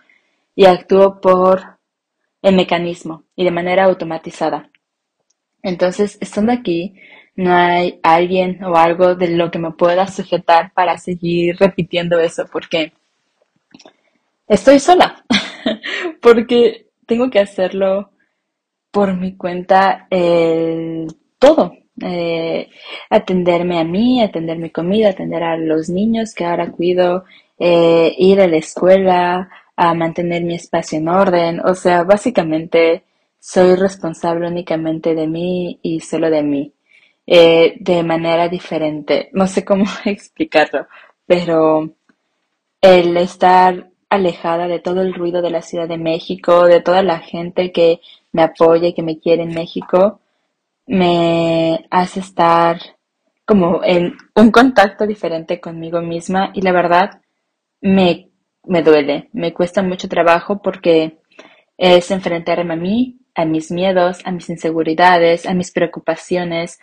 y 0.55 0.67
actúo 0.67 1.21
por 1.21 1.79
el 2.43 2.57
mecanismo 2.57 3.25
y 3.37 3.45
de 3.45 3.51
manera 3.51 3.85
automatizada. 3.85 4.71
Entonces, 5.63 6.19
estando 6.21 6.53
aquí, 6.53 6.95
no 7.37 7.55
hay 7.55 8.01
alguien 8.03 8.63
o 8.65 8.77
algo 8.77 9.15
de 9.15 9.29
lo 9.29 9.51
que 9.51 9.59
me 9.59 9.73
pueda 9.73 10.07
sujetar 10.07 10.73
para 10.75 10.99
seguir 10.99 11.57
repitiendo 11.59 12.19
eso, 12.19 12.45
porque 12.53 12.93
estoy 14.47 14.79
sola, 14.79 15.25
porque 16.23 16.89
tengo 17.07 17.31
que 17.31 17.41
hacerlo 17.41 18.11
por 18.91 19.17
mi 19.17 19.37
cuenta 19.37 20.07
el 20.11 21.07
todo. 21.39 21.73
Eh, 22.03 22.71
atenderme 23.11 23.79
a 23.79 23.85
mí, 23.85 24.23
atender 24.23 24.59
mi 24.59 24.71
comida, 24.71 25.11
atender 25.11 25.43
a 25.43 25.57
los 25.57 25.91
niños 25.91 26.35
que 26.35 26.47
ahora 26.47 26.71
cuido, 26.71 27.25
eh, 27.59 28.15
ir 28.17 28.41
a 28.41 28.47
la 28.47 28.57
escuela, 28.57 29.51
a 29.77 29.95
mantener 29.95 30.43
mi 30.45 30.55
espacio 30.55 30.99
en 30.99 31.09
orden. 31.09 31.61
O 31.61 31.75
sea, 31.75 32.05
básicamente 32.05 33.05
soy 33.39 33.75
responsable 33.75 34.49
únicamente 34.49 35.15
de 35.15 35.27
mí 35.27 35.79
y 35.83 36.01
solo 36.01 36.31
de 36.31 36.43
mí, 36.43 36.75
eh, 37.27 37.77
de 37.81 38.03
manera 38.03 38.49
diferente. 38.49 39.31
No 39.33 39.47
sé 39.47 39.65
cómo 39.65 39.85
explicarlo, 40.05 40.87
pero 41.27 41.95
el 42.81 43.17
estar 43.17 43.90
alejada 44.11 44.69
de 44.69 44.81
todo 44.81 45.01
el 45.01 45.15
ruido 45.15 45.41
de 45.41 45.51
la 45.51 45.63
Ciudad 45.63 45.89
de 45.89 45.97
México, 45.97 46.67
de 46.67 46.81
toda 46.81 47.03
la 47.03 47.21
gente 47.21 47.73
que 47.73 48.01
me 48.33 48.43
apoya 48.43 48.89
y 48.89 48.93
que 48.93 49.03
me 49.03 49.19
quiere 49.19 49.45
en 49.45 49.55
México, 49.55 50.21
me 50.87 51.87
hace 51.91 52.21
estar 52.21 52.79
como 53.47 53.83
en 53.85 54.17
un 54.35 54.51
contacto 54.51 55.07
diferente 55.07 55.61
conmigo 55.61 56.01
misma 56.03 56.51
y 56.55 56.63
la 56.63 56.73
verdad 56.73 57.23
me, 57.81 58.31
me 58.65 58.83
duele, 58.83 59.29
me 59.33 59.55
cuesta 59.55 59.83
mucho 59.83 60.09
trabajo 60.09 60.61
porque 60.61 61.19
es 61.79 62.11
enfrentarme 62.11 62.75
a 62.75 62.77
mí, 62.77 63.21
a 63.35 63.45
mis 63.45 63.71
miedos, 63.71 64.19
a 64.25 64.33
mis 64.33 64.51
inseguridades, 64.51 65.47
a 65.47 65.55
mis 65.55 65.71
preocupaciones. 65.73 66.79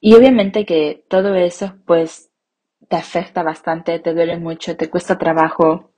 Y 0.00 0.14
obviamente 0.14 0.66
que 0.66 1.04
todo 1.08 1.34
eso 1.34 1.74
pues 1.86 2.30
te 2.88 2.96
afecta 2.96 3.42
bastante, 3.42 3.98
te 3.98 4.14
duele 4.14 4.38
mucho, 4.38 4.76
te 4.76 4.90
cuesta 4.90 5.18
trabajo. 5.18 5.90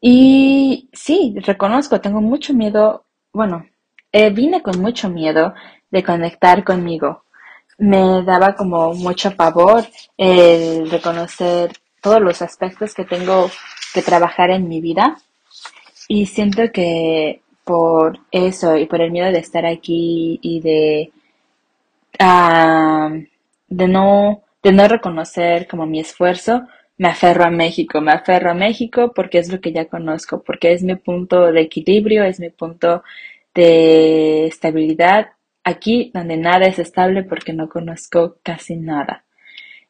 Y 0.00 0.88
sí, 0.92 1.34
reconozco, 1.44 2.00
tengo 2.00 2.20
mucho 2.20 2.54
miedo, 2.54 3.04
bueno, 3.32 3.66
eh, 4.12 4.30
vine 4.30 4.62
con 4.62 4.80
mucho 4.80 5.08
miedo 5.08 5.54
de 5.90 6.02
conectar 6.02 6.64
conmigo. 6.64 7.24
Me 7.78 8.22
daba 8.24 8.54
como 8.54 8.94
mucho 8.94 9.34
pavor 9.36 9.84
el 10.16 10.90
reconocer 10.90 11.72
todos 12.02 12.20
los 12.20 12.42
aspectos 12.42 12.94
que 12.94 13.04
tengo 13.04 13.50
que 13.94 14.02
trabajar 14.02 14.50
en 14.50 14.68
mi 14.68 14.80
vida. 14.80 15.16
Y 16.08 16.26
siento 16.26 16.62
que 16.72 17.42
por 17.64 18.18
eso 18.32 18.76
y 18.76 18.86
por 18.86 19.00
el 19.00 19.12
miedo 19.12 19.30
de 19.30 19.38
estar 19.38 19.64
aquí 19.66 20.38
y 20.42 20.60
de, 20.60 21.12
de, 23.68 23.88
no, 23.88 24.42
de 24.62 24.72
no 24.72 24.88
reconocer 24.88 25.66
como 25.66 25.86
mi 25.86 26.00
esfuerzo, 26.00 26.62
me 26.98 27.08
aferro 27.08 27.44
a 27.44 27.50
México, 27.50 28.00
me 28.00 28.12
aferro 28.12 28.50
a 28.50 28.54
México 28.54 29.12
porque 29.14 29.38
es 29.38 29.50
lo 29.50 29.60
que 29.60 29.72
ya 29.72 29.86
conozco, 29.86 30.42
porque 30.42 30.72
es 30.72 30.82
mi 30.82 30.96
punto 30.96 31.50
de 31.52 31.62
equilibrio, 31.62 32.24
es 32.24 32.40
mi 32.40 32.50
punto 32.50 33.02
de 33.54 34.46
estabilidad 34.46 35.30
aquí 35.64 36.10
donde 36.14 36.36
nada 36.36 36.66
es 36.66 36.78
estable 36.78 37.22
porque 37.24 37.52
no 37.52 37.68
conozco 37.68 38.38
casi 38.42 38.76
nada. 38.76 39.24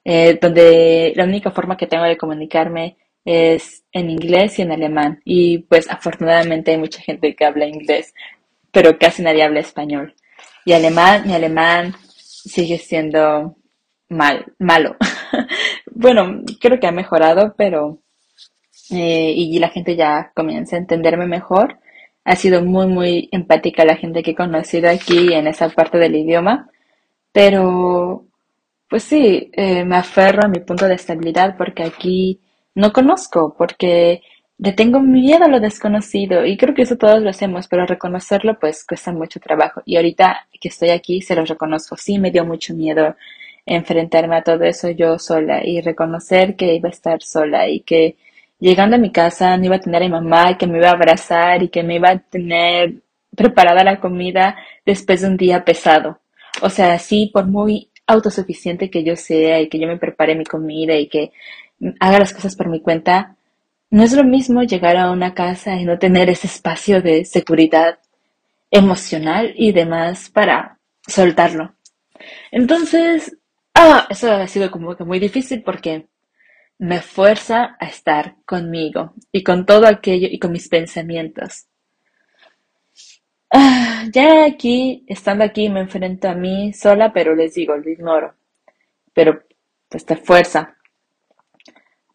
Eh, 0.04 0.38
donde 0.40 1.12
la 1.16 1.24
única 1.24 1.50
forma 1.50 1.76
que 1.76 1.86
tengo 1.86 2.04
de 2.04 2.16
comunicarme 2.16 2.96
es 3.24 3.84
en 3.92 4.10
inglés 4.10 4.58
y 4.58 4.62
en 4.62 4.72
alemán. 4.72 5.20
Y 5.24 5.58
pues 5.58 5.90
afortunadamente 5.90 6.70
hay 6.70 6.78
mucha 6.78 7.02
gente 7.02 7.34
que 7.34 7.44
habla 7.44 7.66
inglés, 7.66 8.14
pero 8.72 8.98
casi 8.98 9.22
nadie 9.22 9.42
habla 9.42 9.60
español. 9.60 10.14
Y 10.64 10.72
alemán, 10.72 11.24
mi 11.26 11.34
alemán 11.34 11.94
sigue 12.04 12.78
siendo 12.78 13.56
mal, 14.10 14.52
malo. 14.58 14.96
bueno, 15.92 16.42
creo 16.60 16.78
que 16.78 16.86
ha 16.86 16.92
mejorado, 16.92 17.54
pero 17.56 18.00
eh, 18.90 19.32
y 19.36 19.58
la 19.58 19.68
gente 19.70 19.96
ya 19.96 20.32
comienza 20.34 20.76
a 20.76 20.80
entenderme 20.80 21.26
mejor. 21.26 21.78
Ha 22.24 22.36
sido 22.36 22.62
muy, 22.62 22.86
muy 22.86 23.28
empática 23.32 23.84
la 23.84 23.96
gente 23.96 24.22
que 24.22 24.32
he 24.32 24.34
conocido 24.34 24.90
aquí 24.90 25.32
en 25.32 25.46
esa 25.46 25.68
parte 25.70 25.98
del 25.98 26.16
idioma, 26.16 26.68
pero 27.32 28.26
pues 28.88 29.04
sí, 29.04 29.50
eh, 29.54 29.84
me 29.84 29.96
aferro 29.96 30.44
a 30.44 30.48
mi 30.48 30.60
punto 30.60 30.86
de 30.86 30.94
estabilidad 30.94 31.56
porque 31.56 31.84
aquí 31.84 32.40
no 32.74 32.92
conozco, 32.92 33.54
porque 33.56 34.22
tengo 34.76 35.00
miedo 35.00 35.44
a 35.44 35.48
lo 35.48 35.60
desconocido 35.60 36.44
y 36.44 36.56
creo 36.56 36.74
que 36.74 36.82
eso 36.82 36.96
todos 36.96 37.22
lo 37.22 37.30
hacemos, 37.30 37.68
pero 37.68 37.86
reconocerlo 37.86 38.58
pues 38.60 38.84
cuesta 38.84 39.12
mucho 39.12 39.40
trabajo. 39.40 39.82
Y 39.86 39.96
ahorita 39.96 40.48
que 40.60 40.68
estoy 40.68 40.90
aquí 40.90 41.22
se 41.22 41.34
lo 41.36 41.44
reconozco, 41.44 41.96
sí 41.96 42.18
me 42.18 42.30
dio 42.30 42.44
mucho 42.44 42.74
miedo 42.74 43.16
enfrentarme 43.70 44.36
a 44.36 44.42
todo 44.42 44.64
eso 44.64 44.90
yo 44.90 45.18
sola 45.18 45.64
y 45.64 45.80
reconocer 45.80 46.56
que 46.56 46.74
iba 46.74 46.88
a 46.88 46.92
estar 46.92 47.22
sola 47.22 47.68
y 47.68 47.80
que 47.80 48.16
llegando 48.58 48.96
a 48.96 48.98
mi 48.98 49.12
casa 49.12 49.56
no 49.56 49.66
iba 49.66 49.76
a 49.76 49.80
tener 49.80 50.02
a 50.02 50.06
mi 50.06 50.10
mamá 50.10 50.58
que 50.58 50.66
me 50.66 50.78
iba 50.78 50.88
a 50.88 50.92
abrazar 50.92 51.62
y 51.62 51.68
que 51.68 51.84
me 51.84 51.94
iba 51.94 52.10
a 52.10 52.18
tener 52.18 52.94
preparada 53.36 53.84
la 53.84 54.00
comida 54.00 54.56
después 54.84 55.20
de 55.20 55.28
un 55.28 55.36
día 55.36 55.64
pesado. 55.64 56.18
O 56.62 56.68
sea, 56.68 56.98
sí, 56.98 57.30
por 57.32 57.46
muy 57.46 57.90
autosuficiente 58.08 58.90
que 58.90 59.04
yo 59.04 59.14
sea 59.14 59.60
y 59.60 59.68
que 59.68 59.78
yo 59.78 59.86
me 59.86 59.98
prepare 59.98 60.34
mi 60.34 60.44
comida 60.44 60.96
y 60.96 61.06
que 61.06 61.30
haga 62.00 62.18
las 62.18 62.32
cosas 62.32 62.56
por 62.56 62.68
mi 62.68 62.80
cuenta, 62.80 63.36
no 63.90 64.02
es 64.02 64.12
lo 64.12 64.24
mismo 64.24 64.64
llegar 64.64 64.96
a 64.96 65.12
una 65.12 65.32
casa 65.32 65.76
y 65.76 65.84
no 65.84 65.98
tener 65.98 66.28
ese 66.28 66.48
espacio 66.48 67.02
de 67.02 67.24
seguridad 67.24 68.00
emocional 68.72 69.54
y 69.56 69.70
demás 69.70 70.28
para 70.28 70.78
soltarlo. 71.06 71.74
Entonces, 72.50 73.36
ah, 73.74 74.06
eso 74.10 74.32
ha 74.32 74.46
sido 74.46 74.70
como 74.70 74.96
que 74.96 75.04
muy 75.04 75.18
difícil 75.18 75.62
porque 75.62 76.08
me 76.78 77.00
fuerza 77.02 77.76
a 77.78 77.86
estar 77.86 78.36
conmigo 78.46 79.14
y 79.32 79.42
con 79.44 79.66
todo 79.66 79.86
aquello 79.86 80.28
y 80.30 80.38
con 80.38 80.52
mis 80.52 80.68
pensamientos. 80.68 81.66
Ah, 83.52 84.04
ya 84.12 84.44
aquí, 84.46 85.04
estando 85.08 85.44
aquí, 85.44 85.68
me 85.68 85.80
enfrento 85.80 86.28
a 86.28 86.34
mí 86.34 86.72
sola, 86.72 87.12
pero 87.12 87.34
les 87.34 87.54
digo, 87.54 87.76
lo 87.76 87.90
ignoro. 87.90 88.34
Pero 89.12 89.42
pues 89.88 90.04
te 90.06 90.16
fuerza. 90.16 90.76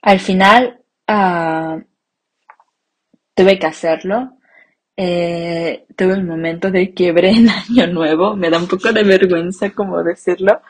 Al 0.02 0.20
final, 0.20 0.80
ah, 1.08 1.80
tuve 3.36 3.60
que 3.60 3.68
hacerlo. 3.68 4.38
Eh, 4.98 5.86
tuve 5.96 6.14
un 6.14 6.26
momento 6.26 6.72
de 6.72 6.94
quiebre 6.94 7.30
en 7.32 7.50
Año 7.70 7.88
Nuevo. 7.88 8.36
Me 8.36 8.50
da 8.50 8.58
un 8.58 8.68
poco 8.68 8.92
de 8.94 9.04
vergüenza 9.04 9.72
como 9.72 10.04
decirlo, 10.04 10.62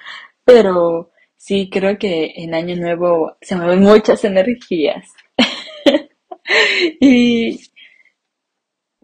pero 0.46 1.12
Sí, 1.38 1.70
creo 1.70 1.98
que 2.00 2.34
en 2.38 2.56
Año 2.56 2.76
Nuevo 2.76 3.38
se 3.42 3.56
mueven 3.56 3.82
muchas 3.84 4.24
energías. 4.26 5.08
Y 7.00 7.60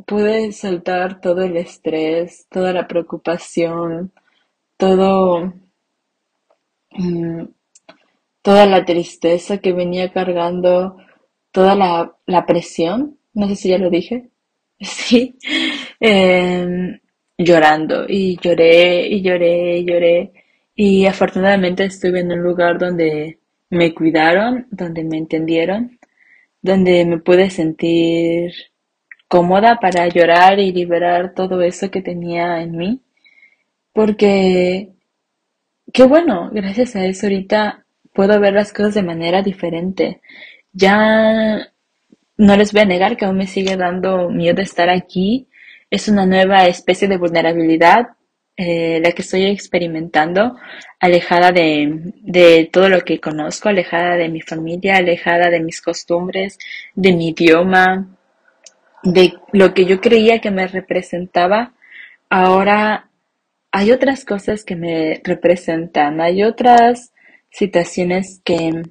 pude 0.06 0.52
soltar 0.52 1.22
todo 1.22 1.42
el 1.44 1.58
estrés, 1.58 2.46
toda 2.50 2.74
la 2.74 2.88
preocupación, 2.88 4.12
todo, 4.78 5.54
mm, 6.92 7.44
toda 8.42 8.66
la 8.66 8.86
tristeza 8.86 9.60
que 9.60 9.74
venía 9.74 10.12
cargando, 10.12 10.98
toda 11.52 11.76
la, 11.76 12.16
la 12.26 12.46
presión, 12.46 13.18
no 13.34 13.48
sé 13.48 13.56
si 13.56 13.70
ya 13.70 13.78
lo 13.78 13.90
dije, 13.90 14.30
sí, 14.80 15.38
em, 16.00 17.00
llorando. 17.38 18.06
Y 18.08 18.38
lloré 18.38 19.08
y 19.08 19.22
lloré 19.22 19.80
y 19.80 19.86
lloré 19.86 20.34
y 20.76 21.06
afortunadamente 21.06 21.86
estuve 21.86 22.22
en 22.22 22.32
un 22.32 22.42
lugar 22.42 22.80
donde 22.80 23.40
me 23.70 23.94
cuidaron, 23.94 24.68
donde 24.72 25.04
me 25.04 25.18
entendieron, 25.18 26.00
donde 26.62 27.06
me 27.06 27.20
pude 27.20 27.50
sentir 27.50 28.54
cómoda 29.28 29.78
para 29.80 30.08
llorar 30.10 30.60
y 30.60 30.72
liberar 30.74 31.34
todo 31.34 31.62
eso 31.62 31.90
que 31.92 32.02
tenía 32.02 32.62
en 32.62 32.78
mí, 32.78 33.02
porque 33.94 34.90
qué 35.94 36.04
bueno, 36.04 36.50
gracias 36.52 36.96
a 36.96 37.06
eso 37.06 37.28
ahorita 37.28 37.86
puedo 38.14 38.40
ver 38.40 38.54
las 38.54 38.74
cosas 38.74 38.96
de 38.96 39.04
manera 39.04 39.42
diferente. 39.42 40.22
Ya 40.74 41.72
no 42.38 42.58
les 42.58 42.74
voy 42.74 42.82
a 42.82 42.86
negar 42.86 43.18
que 43.18 43.26
aún 43.26 43.38
me 43.38 43.48
sigue 43.48 43.78
dando 43.78 44.30
miedo 44.30 44.62
estar 44.62 44.90
aquí. 44.90 45.48
Es 45.90 46.08
una 46.08 46.26
nueva 46.26 46.66
especie 46.68 47.08
de 47.08 47.18
vulnerabilidad 47.18 48.10
eh, 48.64 49.00
la 49.04 49.12
que 49.14 49.24
estoy 49.24 49.46
experimentando, 49.46 50.56
alejada 51.00 51.52
de, 51.52 52.14
de 52.22 52.70
todo 52.72 52.90
lo 52.90 53.02
que 53.02 53.20
conozco, 53.20 53.70
alejada 53.70 54.18
de 54.18 54.30
mi 54.30 54.42
familia, 54.42 54.98
alejada 54.98 55.50
de 55.50 55.62
mis 55.62 55.82
costumbres, 55.82 56.60
de 56.94 57.12
mi 57.12 57.30
idioma, 57.30 58.08
de 59.02 59.34
lo 59.52 59.74
que 59.74 59.86
yo 59.86 60.00
creía 60.00 60.42
que 60.42 60.52
me 60.52 60.68
representaba. 60.68 61.74
Ahora 62.30 63.10
hay 63.72 63.92
otras 63.92 64.26
cosas 64.26 64.64
que 64.64 64.76
me 64.76 65.20
representan, 65.24 66.22
hay 66.22 66.44
otras 66.44 67.14
situaciones 67.50 68.42
que, 68.46 68.84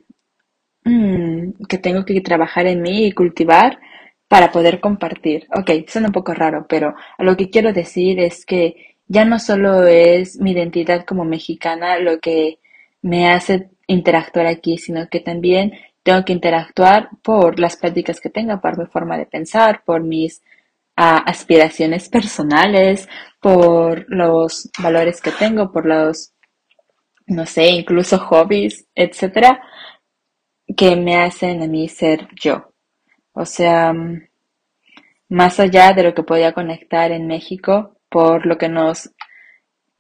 mm, 0.85 1.65
que 1.69 1.79
tengo 1.79 2.05
que 2.05 2.21
trabajar 2.23 2.67
en 2.67 2.83
mí 2.83 3.07
y 3.07 3.13
cultivar 3.13 3.79
para 4.27 4.51
poder 4.51 4.81
compartir. 4.81 5.47
Ok, 5.55 5.71
suena 5.87 6.09
un 6.09 6.13
poco 6.13 6.35
raro, 6.35 6.67
pero 6.69 6.95
lo 7.19 7.37
que 7.37 7.51
quiero 7.51 7.73
decir 7.73 8.19
es 8.19 8.45
que 8.45 8.90
ya 9.11 9.25
no 9.25 9.41
solo 9.41 9.87
es 9.89 10.39
mi 10.41 10.53
identidad 10.53 11.05
como 11.05 11.25
mexicana 11.25 11.99
lo 11.99 12.21
que 12.21 12.61
me 13.03 13.29
hace 13.29 13.71
interactuar 13.89 14.47
aquí, 14.47 14.79
sino 14.79 15.09
que 15.09 15.19
también 15.19 15.73
tengo 16.05 16.25
que 16.25 16.33
interactuar 16.33 17.09
por 17.23 17.59
las 17.59 17.77
prácticas 17.77 18.21
que 18.21 18.31
tenga, 18.31 18.61
por 18.61 18.79
mi 18.79 18.87
forma 18.87 19.19
de 19.19 19.27
pensar, 19.27 19.83
por 19.85 20.05
mis 20.05 20.43
ah, 20.97 21.19
aspiraciones 21.27 22.09
personales, 22.09 23.09
por 23.41 24.07
los 24.09 24.71
valores 24.81 25.21
que 25.21 25.33
tengo, 25.33 25.73
por 25.73 25.87
los 25.87 26.33
no 27.27 27.47
sé, 27.47 27.67
incluso 27.69 28.19
hobbies, 28.19 28.87
etcétera, 28.95 29.61
que 30.77 30.95
me 30.95 31.17
hacen 31.17 31.63
a 31.63 31.67
mí 31.67 31.89
ser 31.89 32.29
yo. 32.41 32.73
O 33.33 33.45
sea, 33.45 33.93
mm, 33.93 34.29
más 35.31 35.59
allá 35.61 35.93
de 35.95 36.05
lo 36.05 36.15
que 36.15 36.23
podía 36.23 36.53
conectar 36.53 37.11
en 37.13 37.27
México 37.27 37.97
por 38.11 38.47
lo 38.47 38.59
que 38.59 38.69
nos 38.69 39.11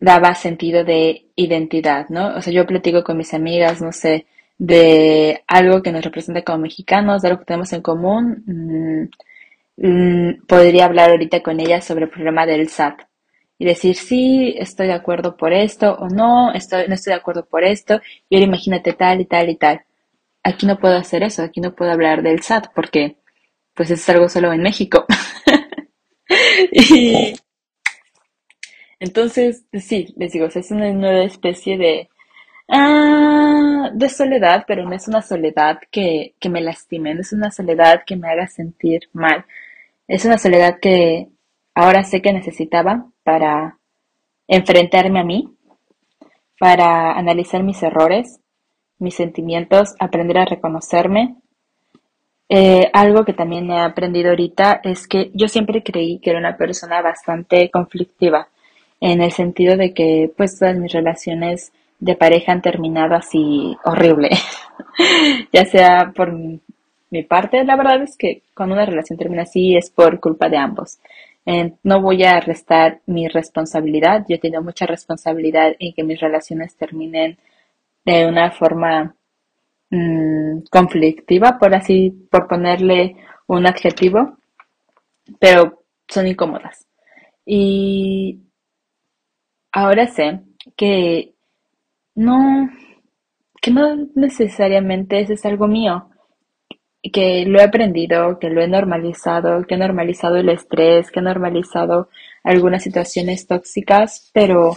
daba 0.00 0.34
sentido 0.34 0.84
de 0.84 1.26
identidad, 1.36 2.08
¿no? 2.08 2.36
O 2.36 2.42
sea, 2.42 2.52
yo 2.52 2.66
platico 2.66 3.04
con 3.04 3.18
mis 3.18 3.34
amigas, 3.34 3.80
no 3.82 3.92
sé, 3.92 4.26
de 4.58 5.42
algo 5.46 5.82
que 5.82 5.92
nos 5.92 6.04
representa 6.04 6.42
como 6.42 6.58
mexicanos, 6.58 7.22
de 7.22 7.28
algo 7.28 7.40
que 7.40 7.46
tenemos 7.46 7.72
en 7.72 7.82
común. 7.82 8.44
Mm, 9.76 9.86
mm, 9.86 10.46
podría 10.46 10.86
hablar 10.86 11.10
ahorita 11.10 11.42
con 11.42 11.60
ellas 11.60 11.84
sobre 11.84 12.04
el 12.04 12.10
problema 12.10 12.46
del 12.46 12.68
SAT 12.68 13.02
y 13.58 13.66
decir, 13.66 13.96
sí, 13.96 14.54
estoy 14.58 14.86
de 14.88 14.94
acuerdo 14.94 15.36
por 15.36 15.52
esto 15.52 15.94
o 15.94 16.08
no, 16.08 16.52
estoy, 16.54 16.88
no 16.88 16.94
estoy 16.94 17.12
de 17.12 17.18
acuerdo 17.20 17.46
por 17.46 17.62
esto, 17.64 18.00
y 18.28 18.36
ahora 18.36 18.46
imagínate 18.46 18.94
tal 18.94 19.20
y 19.20 19.26
tal 19.26 19.50
y 19.50 19.56
tal. 19.56 19.82
Aquí 20.42 20.66
no 20.66 20.78
puedo 20.78 20.96
hacer 20.96 21.22
eso, 21.22 21.42
aquí 21.42 21.60
no 21.60 21.74
puedo 21.74 21.92
hablar 21.92 22.22
del 22.22 22.42
SAT 22.42 22.68
porque 22.74 23.18
pues 23.74 23.90
es 23.90 24.08
algo 24.08 24.28
solo 24.30 24.52
en 24.52 24.62
México. 24.62 25.06
y 26.72 27.34
entonces, 29.00 29.64
sí, 29.72 30.14
les 30.16 30.32
digo, 30.32 30.46
es 30.46 30.70
una 30.70 30.92
nueva 30.92 31.24
especie 31.24 31.78
de, 31.78 32.08
ah, 32.68 33.90
de 33.94 34.08
soledad, 34.10 34.64
pero 34.68 34.84
no 34.84 34.94
es 34.94 35.08
una 35.08 35.22
soledad 35.22 35.78
que, 35.90 36.34
que 36.38 36.50
me 36.50 36.60
lastime, 36.60 37.14
no 37.14 37.22
es 37.22 37.32
una 37.32 37.50
soledad 37.50 38.02
que 38.06 38.16
me 38.16 38.28
haga 38.30 38.46
sentir 38.46 39.08
mal. 39.12 39.46
Es 40.06 40.24
una 40.26 40.38
soledad 40.38 40.78
que 40.80 41.28
ahora 41.74 42.04
sé 42.04 42.20
que 42.20 42.32
necesitaba 42.32 43.06
para 43.24 43.78
enfrentarme 44.48 45.20
a 45.20 45.24
mí, 45.24 45.48
para 46.58 47.12
analizar 47.12 47.62
mis 47.62 47.82
errores, 47.82 48.40
mis 48.98 49.14
sentimientos, 49.14 49.94
aprender 49.98 50.38
a 50.38 50.44
reconocerme. 50.44 51.36
Eh, 52.50 52.90
algo 52.92 53.24
que 53.24 53.32
también 53.32 53.70
he 53.70 53.80
aprendido 53.80 54.30
ahorita 54.30 54.80
es 54.84 55.08
que 55.08 55.30
yo 55.32 55.48
siempre 55.48 55.82
creí 55.82 56.18
que 56.20 56.30
era 56.30 56.38
una 56.38 56.56
persona 56.58 57.00
bastante 57.00 57.70
conflictiva, 57.70 58.48
en 59.00 59.22
el 59.22 59.32
sentido 59.32 59.76
de 59.76 59.94
que 59.94 60.30
pues 60.36 60.58
todas 60.58 60.76
mis 60.76 60.92
relaciones 60.92 61.72
de 61.98 62.16
pareja 62.16 62.52
han 62.52 62.62
terminado 62.62 63.14
así 63.14 63.76
horrible, 63.84 64.30
ya 65.52 65.64
sea 65.64 66.12
por 66.14 66.32
mi 66.32 67.22
parte, 67.24 67.64
la 67.64 67.76
verdad 67.76 68.02
es 68.02 68.16
que 68.16 68.42
cuando 68.54 68.74
una 68.74 68.86
relación 68.86 69.18
termina 69.18 69.42
así 69.42 69.76
es 69.76 69.90
por 69.90 70.20
culpa 70.20 70.48
de 70.48 70.58
ambos 70.58 70.98
no 71.82 72.00
voy 72.00 72.24
a 72.24 72.40
restar 72.40 73.00
mi 73.06 73.28
responsabilidad. 73.28 74.24
Yo 74.28 74.38
tengo 74.38 74.62
mucha 74.62 74.86
responsabilidad 74.86 75.74
en 75.78 75.92
que 75.94 76.04
mis 76.04 76.20
relaciones 76.20 76.76
terminen 76.76 77.38
de 78.04 78.26
una 78.26 78.50
forma 78.50 79.14
mm, 79.90 80.60
conflictiva, 80.70 81.58
por 81.58 81.74
así, 81.74 82.10
por 82.30 82.46
ponerle 82.48 83.16
un 83.46 83.66
adjetivo, 83.66 84.36
pero 85.38 85.82
son 86.08 86.28
incómodas. 86.28 86.86
Y 87.44 88.40
ahora 89.72 90.06
sé 90.06 90.40
que 90.76 91.34
no, 92.14 92.70
que 93.62 93.70
no 93.70 94.08
necesariamente 94.14 95.20
eso 95.20 95.34
es 95.34 95.44
algo 95.44 95.66
mío 95.68 96.10
que 97.12 97.44
lo 97.46 97.58
he 97.58 97.62
aprendido, 97.62 98.38
que 98.38 98.50
lo 98.50 98.60
he 98.60 98.68
normalizado, 98.68 99.64
que 99.64 99.74
he 99.74 99.78
normalizado 99.78 100.36
el 100.36 100.48
estrés, 100.50 101.10
que 101.10 101.20
he 101.20 101.22
normalizado 101.22 102.08
algunas 102.44 102.82
situaciones 102.82 103.46
tóxicas, 103.46 104.30
pero 104.34 104.76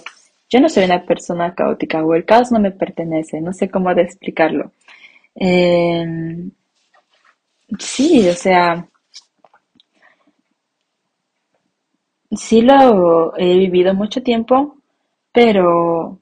yo 0.50 0.60
no 0.62 0.70
soy 0.70 0.86
una 0.86 1.06
persona 1.06 1.54
caótica 1.54 2.04
o 2.04 2.14
el 2.16 2.26
caos 2.26 2.52
no 2.52 2.60
me 2.60 2.72
pertenece, 2.72 3.42
no 3.42 3.54
sé 3.54 3.70
cómo 3.70 3.94
de 3.94 4.04
explicarlo. 4.04 4.72
Em, 5.36 6.52
sí, 7.80 8.28
o 8.30 8.34
sea, 8.34 8.88
sí 12.36 12.62
lo 12.62 13.36
he 13.38 13.58
vivido 13.58 13.94
mucho 13.94 14.22
tiempo, 14.24 14.78
pero 15.34 16.22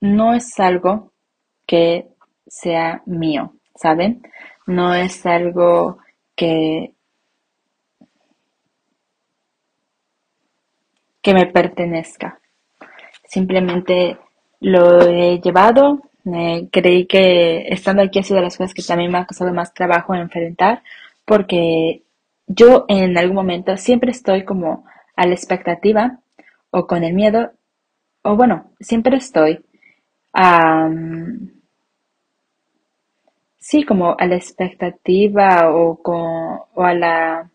no 0.00 0.34
es 0.34 0.58
algo 0.60 1.12
que 1.66 2.08
sea 2.46 3.02
mío, 3.06 3.54
¿saben? 3.74 4.22
No 4.66 4.94
es 4.94 5.26
algo 5.26 5.98
que, 6.36 6.94
que 11.22 11.34
me 11.34 11.46
pertenezca. 11.46 12.40
Simplemente 13.24 14.18
lo 14.60 15.00
he 15.02 15.40
llevado. 15.40 16.00
creí 16.70 17.06
que 17.06 17.66
estando 17.68 18.02
aquí 18.02 18.18
ha 18.18 18.22
sido 18.22 18.36
de 18.36 18.44
las 18.44 18.56
cosas 18.56 18.74
que 18.74 18.82
también 18.82 19.10
me 19.10 19.18
ha 19.18 19.26
costado 19.26 19.52
más 19.52 19.72
trabajo 19.74 20.14
enfrentar 20.14 20.82
porque 21.24 22.02
yo 22.48 22.84
en 22.88 23.16
algún 23.16 23.36
momento 23.36 23.76
siempre 23.76 24.10
estoy 24.10 24.44
como 24.44 24.84
a 25.16 25.26
la 25.26 25.34
expectativa 25.34 26.18
o 26.70 26.86
con 26.86 27.04
el 27.04 27.14
miedo 27.14 27.52
o 28.22 28.36
bueno, 28.36 28.72
siempre 28.80 29.16
estoy 29.16 29.64
a, 30.32 30.88
sí, 33.58 33.84
como 33.84 34.16
a 34.18 34.26
la 34.26 34.36
expectativa 34.36 35.70
o, 35.70 36.02
con, 36.02 36.60
o 36.74 36.82
a, 36.82 36.94
la, 36.94 37.50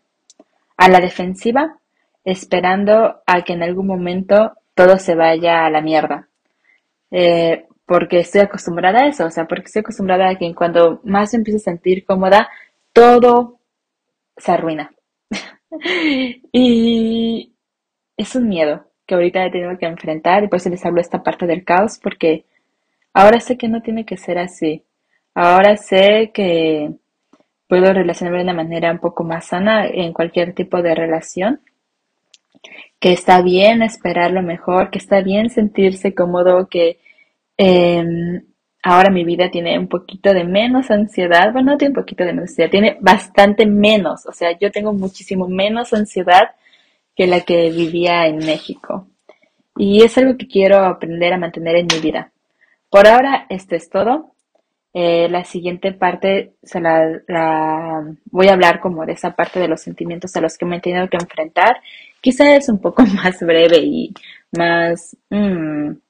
a 0.76 0.88
la 0.88 1.00
defensiva, 1.00 1.78
esperando 2.24 3.22
a 3.26 3.42
que 3.42 3.52
en 3.52 3.62
algún 3.62 3.86
momento 3.86 4.52
todo 4.74 4.98
se 4.98 5.14
vaya 5.14 5.66
a 5.66 5.70
la 5.70 5.80
mierda. 5.80 6.28
Eh, 7.10 7.66
porque 7.86 8.20
estoy 8.20 8.40
acostumbrada 8.40 9.00
a 9.00 9.08
eso, 9.08 9.26
o 9.26 9.30
sea, 9.30 9.46
porque 9.46 9.66
estoy 9.66 9.80
acostumbrada 9.80 10.30
a 10.30 10.38
que 10.38 10.54
cuando 10.54 11.00
más 11.04 11.34
empiezo 11.34 11.58
a 11.58 11.70
sentir 11.70 12.04
cómoda, 12.04 12.48
todo 12.92 13.58
se 14.36 14.52
arruina. 14.52 14.92
y 16.52 17.52
es 18.16 18.34
un 18.36 18.48
miedo 18.48 18.86
que 19.06 19.14
ahorita 19.14 19.44
he 19.44 19.50
tenido 19.50 19.76
que 19.78 19.86
enfrentar 19.86 20.44
y 20.44 20.48
por 20.48 20.58
eso 20.58 20.70
les 20.70 20.84
hablo 20.84 21.00
esta 21.00 21.22
parte 21.22 21.46
del 21.46 21.64
caos, 21.64 21.98
porque 22.02 22.44
ahora 23.12 23.40
sé 23.40 23.56
que 23.56 23.68
no 23.68 23.82
tiene 23.82 24.04
que 24.06 24.16
ser 24.16 24.38
así. 24.38 24.84
Ahora 25.34 25.76
sé 25.76 26.30
que 26.32 26.92
puedo 27.68 27.92
relacionarme 27.92 28.38
de 28.38 28.44
una 28.44 28.54
manera 28.54 28.92
un 28.92 28.98
poco 28.98 29.24
más 29.24 29.46
sana 29.46 29.86
en 29.86 30.12
cualquier 30.12 30.54
tipo 30.54 30.80
de 30.82 30.94
relación, 30.94 31.60
que 33.00 33.12
está 33.12 33.42
bien 33.42 33.82
esperar 33.82 34.30
lo 34.30 34.42
mejor, 34.42 34.90
que 34.90 34.98
está 34.98 35.20
bien 35.20 35.50
sentirse 35.50 36.14
cómodo, 36.14 36.68
que 36.68 36.98
em, 37.56 38.42
ahora 38.84 39.10
mi 39.10 39.24
vida 39.24 39.50
tiene 39.50 39.78
un 39.78 39.88
poquito 39.88 40.34
de 40.34 40.44
menos 40.44 40.90
ansiedad, 40.90 41.52
bueno, 41.52 41.72
no 41.72 41.78
tiene 41.78 41.92
un 41.92 42.02
poquito 42.02 42.22
de 42.22 42.34
menos 42.34 42.50
ansiedad, 42.50 42.70
tiene 42.70 42.98
bastante 43.00 43.66
menos, 43.66 44.26
o 44.26 44.32
sea, 44.32 44.56
yo 44.58 44.70
tengo 44.70 44.92
muchísimo 44.92 45.48
menos 45.48 45.94
ansiedad 45.94 46.50
que 47.16 47.26
la 47.26 47.40
que 47.40 47.70
vivía 47.70 48.26
en 48.26 48.38
México. 48.38 49.08
Y 49.76 50.02
es 50.04 50.16
algo 50.18 50.36
que 50.36 50.46
quiero 50.46 50.84
aprender 50.84 51.32
a 51.32 51.38
mantener 51.38 51.76
en 51.76 51.86
mi 51.92 52.00
vida. 52.00 52.30
Por 52.90 53.08
ahora, 53.08 53.46
esto 53.48 53.74
es 53.74 53.88
todo. 53.88 54.34
Eh, 54.92 55.28
la 55.28 55.44
siguiente 55.44 55.92
parte 55.92 56.52
se 56.62 56.80
la, 56.80 58.04
voy 58.26 58.48
a 58.48 58.52
hablar 58.52 58.80
como 58.80 59.04
de 59.04 59.14
esa 59.14 59.34
parte 59.34 59.58
de 59.58 59.66
los 59.66 59.80
sentimientos 59.80 60.36
a 60.36 60.40
los 60.40 60.56
que 60.56 60.66
me 60.66 60.76
he 60.76 60.80
tenido 60.80 61.08
que 61.08 61.16
enfrentar. 61.16 61.78
Quizá 62.20 62.54
es 62.54 62.68
un 62.68 62.80
poco 62.80 63.02
más 63.24 63.40
breve 63.40 63.78
y 63.78 64.14
más, 64.52 65.16
mm, 65.30 65.36
mm, 65.36 66.00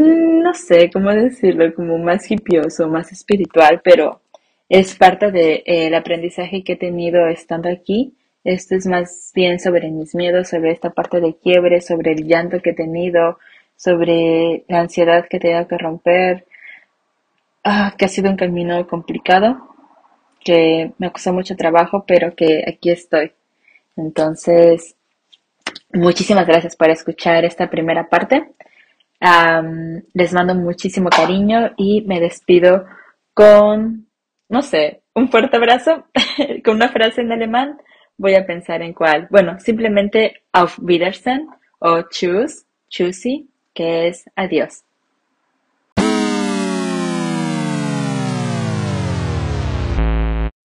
no 0.00 0.54
sé 0.54 0.90
cómo 0.90 1.10
decirlo, 1.12 1.72
como 1.74 1.98
más 1.98 2.30
hipioso, 2.30 2.88
más 2.88 3.12
espiritual, 3.12 3.80
pero 3.84 4.20
es 4.68 4.96
parte 4.96 5.30
del 5.30 5.62
de, 5.64 5.96
aprendizaje 5.96 6.64
que 6.64 6.72
he 6.72 6.76
tenido 6.76 7.28
estando 7.28 7.68
aquí. 7.68 8.14
Esto 8.42 8.74
es 8.74 8.86
más 8.86 9.30
bien 9.34 9.60
sobre 9.60 9.90
mis 9.90 10.14
miedos, 10.14 10.48
sobre 10.48 10.72
esta 10.72 10.90
parte 10.90 11.20
de 11.20 11.36
quiebre, 11.36 11.80
sobre 11.80 12.12
el 12.12 12.26
llanto 12.26 12.60
que 12.60 12.70
he 12.70 12.74
tenido, 12.74 13.38
sobre 13.76 14.64
la 14.68 14.80
ansiedad 14.80 15.26
que 15.28 15.36
he 15.36 15.40
tenido 15.40 15.68
que 15.68 15.78
romper, 15.78 16.44
ah, 17.62 17.94
que 17.96 18.04
ha 18.06 18.08
sido 18.08 18.30
un 18.30 18.36
camino 18.36 18.86
complicado, 18.88 19.74
que 20.44 20.92
me 20.98 21.10
costó 21.12 21.32
mucho 21.32 21.56
trabajo, 21.56 22.04
pero 22.06 22.34
que 22.34 22.64
aquí 22.66 22.90
estoy. 22.90 23.32
Entonces, 23.96 24.96
muchísimas 25.92 26.46
gracias 26.46 26.76
por 26.76 26.90
escuchar 26.90 27.44
esta 27.44 27.70
primera 27.70 28.08
parte. 28.08 28.48
Les 29.20 30.32
mando 30.32 30.54
muchísimo 30.54 31.08
cariño 31.08 31.72
y 31.76 32.02
me 32.02 32.20
despido 32.20 32.84
con, 33.32 34.08
no 34.48 34.62
sé, 34.62 35.02
un 35.14 35.30
fuerte 35.30 35.56
abrazo, 35.56 36.06
con 36.64 36.76
una 36.76 36.88
frase 36.88 37.22
en 37.22 37.32
alemán. 37.32 37.78
Voy 38.16 38.34
a 38.34 38.46
pensar 38.46 38.82
en 38.82 38.92
cuál. 38.92 39.26
Bueno, 39.30 39.58
simplemente 39.58 40.44
auf 40.52 40.78
Wiedersehen 40.80 41.48
o 41.80 42.02
choose, 42.10 42.64
choosy, 42.88 43.50
que 43.74 44.08
es 44.08 44.24
adiós. 44.36 44.83